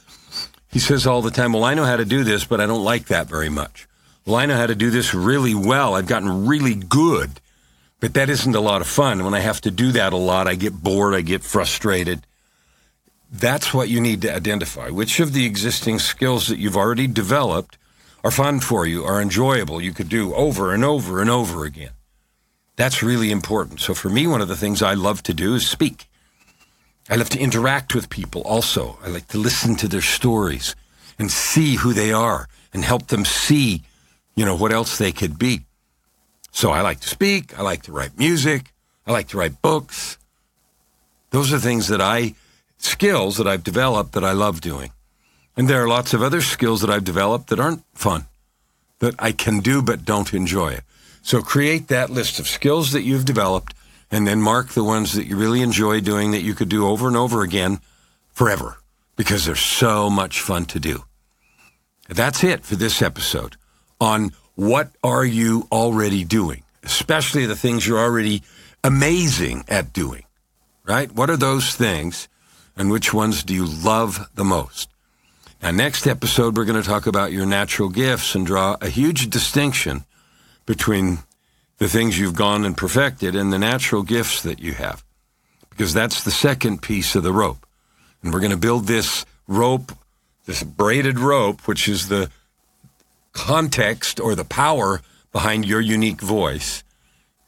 he 0.68 0.80
says 0.80 1.06
all 1.06 1.22
the 1.22 1.30
time, 1.30 1.52
Well, 1.52 1.62
I 1.62 1.74
know 1.74 1.84
how 1.84 1.96
to 1.96 2.04
do 2.04 2.24
this, 2.24 2.44
but 2.44 2.60
I 2.60 2.66
don't 2.66 2.82
like 2.82 3.06
that 3.06 3.28
very 3.28 3.48
much. 3.48 3.86
Well, 4.26 4.34
I 4.34 4.46
know 4.46 4.56
how 4.56 4.66
to 4.66 4.74
do 4.74 4.90
this 4.90 5.14
really 5.14 5.54
well. 5.54 5.94
I've 5.94 6.08
gotten 6.08 6.46
really 6.46 6.74
good, 6.74 7.40
but 8.00 8.14
that 8.14 8.28
isn't 8.28 8.56
a 8.56 8.60
lot 8.60 8.80
of 8.80 8.88
fun. 8.88 9.24
When 9.24 9.34
I 9.34 9.40
have 9.40 9.60
to 9.60 9.70
do 9.70 9.92
that 9.92 10.12
a 10.12 10.16
lot, 10.16 10.48
I 10.48 10.56
get 10.56 10.82
bored, 10.82 11.14
I 11.14 11.20
get 11.20 11.44
frustrated. 11.44 12.26
That's 13.30 13.72
what 13.72 13.88
you 13.88 14.00
need 14.00 14.22
to 14.22 14.34
identify. 14.34 14.88
Which 14.88 15.20
of 15.20 15.32
the 15.32 15.46
existing 15.46 16.00
skills 16.00 16.48
that 16.48 16.58
you've 16.58 16.76
already 16.76 17.06
developed 17.06 17.78
are 18.24 18.30
fun 18.30 18.58
for 18.58 18.86
you, 18.86 19.04
are 19.04 19.20
enjoyable, 19.20 19.82
you 19.82 19.92
could 19.92 20.08
do 20.08 20.34
over 20.34 20.72
and 20.72 20.82
over 20.82 21.20
and 21.20 21.28
over 21.28 21.64
again. 21.64 21.90
That's 22.76 23.02
really 23.02 23.30
important. 23.30 23.80
So 23.80 23.92
for 23.94 24.08
me, 24.08 24.26
one 24.26 24.40
of 24.40 24.48
the 24.48 24.56
things 24.56 24.82
I 24.82 24.94
love 24.94 25.22
to 25.24 25.34
do 25.34 25.54
is 25.54 25.68
speak. 25.68 26.08
I 27.10 27.16
love 27.16 27.28
to 27.30 27.38
interact 27.38 27.94
with 27.94 28.08
people 28.08 28.40
also. 28.42 28.98
I 29.04 29.08
like 29.08 29.28
to 29.28 29.38
listen 29.38 29.76
to 29.76 29.88
their 29.88 30.00
stories 30.00 30.74
and 31.18 31.30
see 31.30 31.76
who 31.76 31.92
they 31.92 32.12
are 32.12 32.48
and 32.72 32.82
help 32.82 33.08
them 33.08 33.26
see, 33.26 33.82
you 34.34 34.46
know, 34.46 34.56
what 34.56 34.72
else 34.72 34.96
they 34.96 35.12
could 35.12 35.38
be. 35.38 35.66
So 36.50 36.70
I 36.70 36.80
like 36.80 37.00
to 37.00 37.08
speak. 37.08 37.56
I 37.58 37.62
like 37.62 37.82
to 37.82 37.92
write 37.92 38.18
music. 38.18 38.72
I 39.06 39.12
like 39.12 39.28
to 39.28 39.36
write 39.36 39.60
books. 39.60 40.18
Those 41.30 41.52
are 41.52 41.58
things 41.58 41.88
that 41.88 42.00
I, 42.00 42.34
skills 42.78 43.36
that 43.36 43.46
I've 43.46 43.64
developed 43.64 44.12
that 44.12 44.24
I 44.24 44.32
love 44.32 44.62
doing. 44.62 44.92
And 45.56 45.68
there 45.68 45.82
are 45.82 45.88
lots 45.88 46.14
of 46.14 46.22
other 46.22 46.40
skills 46.40 46.80
that 46.80 46.90
I've 46.90 47.04
developed 47.04 47.48
that 47.48 47.60
aren't 47.60 47.84
fun, 47.94 48.26
that 48.98 49.14
I 49.18 49.32
can 49.32 49.60
do 49.60 49.82
but 49.82 50.04
don't 50.04 50.34
enjoy. 50.34 50.80
So 51.22 51.40
create 51.40 51.88
that 51.88 52.10
list 52.10 52.38
of 52.38 52.48
skills 52.48 52.92
that 52.92 53.02
you've 53.02 53.24
developed 53.24 53.74
and 54.10 54.26
then 54.26 54.42
mark 54.42 54.70
the 54.70 54.84
ones 54.84 55.14
that 55.14 55.26
you 55.26 55.36
really 55.36 55.62
enjoy 55.62 56.00
doing 56.00 56.32
that 56.32 56.42
you 56.42 56.54
could 56.54 56.68
do 56.68 56.86
over 56.86 57.08
and 57.08 57.16
over 57.16 57.42
again 57.42 57.80
forever 58.32 58.78
because 59.16 59.44
they're 59.44 59.54
so 59.54 60.10
much 60.10 60.40
fun 60.40 60.66
to 60.66 60.80
do. 60.80 61.04
That's 62.08 62.44
it 62.44 62.64
for 62.64 62.76
this 62.76 63.00
episode 63.00 63.56
on 64.00 64.32
what 64.54 64.90
are 65.02 65.24
you 65.24 65.66
already 65.72 66.24
doing, 66.24 66.62
especially 66.82 67.46
the 67.46 67.56
things 67.56 67.86
you're 67.86 67.98
already 67.98 68.42
amazing 68.82 69.64
at 69.68 69.92
doing, 69.92 70.24
right? 70.84 71.10
What 71.10 71.30
are 71.30 71.36
those 71.36 71.74
things 71.74 72.28
and 72.76 72.90
which 72.90 73.14
ones 73.14 73.42
do 73.42 73.54
you 73.54 73.64
love 73.64 74.28
the 74.34 74.44
most? 74.44 74.93
Now, 75.64 75.70
next 75.70 76.06
episode, 76.06 76.58
we're 76.58 76.66
going 76.66 76.82
to 76.82 76.86
talk 76.86 77.06
about 77.06 77.32
your 77.32 77.46
natural 77.46 77.88
gifts 77.88 78.34
and 78.34 78.46
draw 78.46 78.76
a 78.82 78.88
huge 78.90 79.30
distinction 79.30 80.04
between 80.66 81.20
the 81.78 81.88
things 81.88 82.18
you've 82.18 82.36
gone 82.36 82.66
and 82.66 82.76
perfected 82.76 83.34
and 83.34 83.50
the 83.50 83.58
natural 83.58 84.02
gifts 84.02 84.42
that 84.42 84.58
you 84.58 84.74
have, 84.74 85.02
because 85.70 85.94
that's 85.94 86.22
the 86.22 86.30
second 86.30 86.82
piece 86.82 87.14
of 87.14 87.22
the 87.22 87.32
rope. 87.32 87.66
And 88.22 88.30
we're 88.30 88.40
going 88.40 88.50
to 88.50 88.58
build 88.58 88.86
this 88.86 89.24
rope, 89.48 89.92
this 90.44 90.62
braided 90.62 91.18
rope, 91.18 91.66
which 91.66 91.88
is 91.88 92.08
the 92.08 92.30
context 93.32 94.20
or 94.20 94.34
the 94.34 94.44
power 94.44 95.00
behind 95.32 95.64
your 95.64 95.80
unique 95.80 96.20
voice 96.20 96.84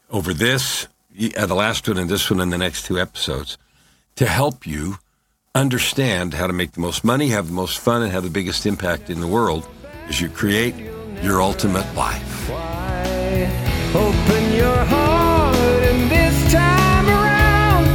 over 0.09 0.33
this, 0.33 0.87
uh, 1.37 1.45
the 1.45 1.53
last 1.53 1.87
one 1.87 1.99
and 1.99 2.09
this 2.09 2.31
one 2.31 2.39
in 2.39 2.49
the 2.49 2.57
next 2.57 2.87
two 2.87 2.99
episodes 2.99 3.59
to 4.15 4.25
help 4.25 4.65
you 4.65 4.97
understand 5.57 6.33
how 6.33 6.47
to 6.47 6.53
make 6.53 6.73
the 6.73 6.79
most 6.79 7.03
money, 7.03 7.29
have 7.29 7.47
the 7.47 7.53
most 7.53 7.79
fun, 7.79 8.03
and 8.03 8.11
have 8.11 8.23
the 8.23 8.29
biggest 8.29 8.65
impact 8.65 9.09
in 9.09 9.19
the 9.19 9.27
world 9.27 9.67
as 10.07 10.21
you 10.21 10.29
create 10.29 10.75
your 11.21 11.41
ultimate 11.41 11.85
life. 11.95 12.49
Open 13.95 14.53
your 14.53 14.85
heart 14.85 15.55
and 15.55 16.11
this 16.11 16.53
time 16.53 17.07
around. 17.07 17.85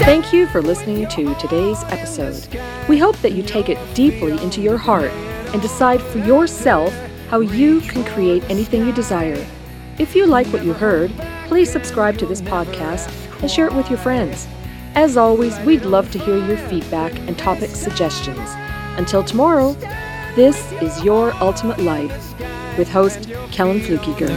Thank 0.00 0.32
you 0.32 0.46
for 0.46 0.62
listening 0.62 1.06
to 1.08 1.34
today's 1.34 1.82
episode. 1.84 2.48
We 2.88 2.98
hope 2.98 3.16
that 3.18 3.32
you 3.32 3.42
take 3.42 3.68
it 3.68 3.78
deeply 3.94 4.42
into 4.42 4.60
your 4.60 4.78
heart 4.78 5.10
and 5.52 5.60
decide 5.60 6.00
for 6.00 6.18
yourself 6.18 6.94
how 7.28 7.40
you 7.40 7.80
can 7.82 8.04
create 8.04 8.42
anything 8.48 8.86
you 8.86 8.92
desire. 8.92 9.44
If 9.98 10.14
you 10.14 10.26
like 10.26 10.46
what 10.48 10.64
you 10.64 10.72
heard, 10.72 11.10
please 11.46 11.70
subscribe 11.70 12.18
to 12.18 12.26
this 12.26 12.40
podcast 12.40 13.10
and 13.42 13.50
share 13.50 13.66
it 13.66 13.74
with 13.74 13.88
your 13.90 13.98
friends. 13.98 14.46
As 14.96 15.18
always, 15.18 15.60
we'd 15.60 15.84
love 15.84 16.10
to 16.12 16.18
hear 16.18 16.38
your 16.38 16.56
feedback 16.56 17.14
and 17.28 17.36
topic 17.36 17.68
suggestions. 17.68 18.48
Until 18.96 19.22
tomorrow, 19.22 19.74
this 20.36 20.72
is 20.80 21.04
Your 21.04 21.34
Ultimate 21.34 21.78
Life 21.80 22.34
with 22.78 22.88
host 22.88 23.28
Kellan 23.52 23.80
Fluckiger. 23.80 24.30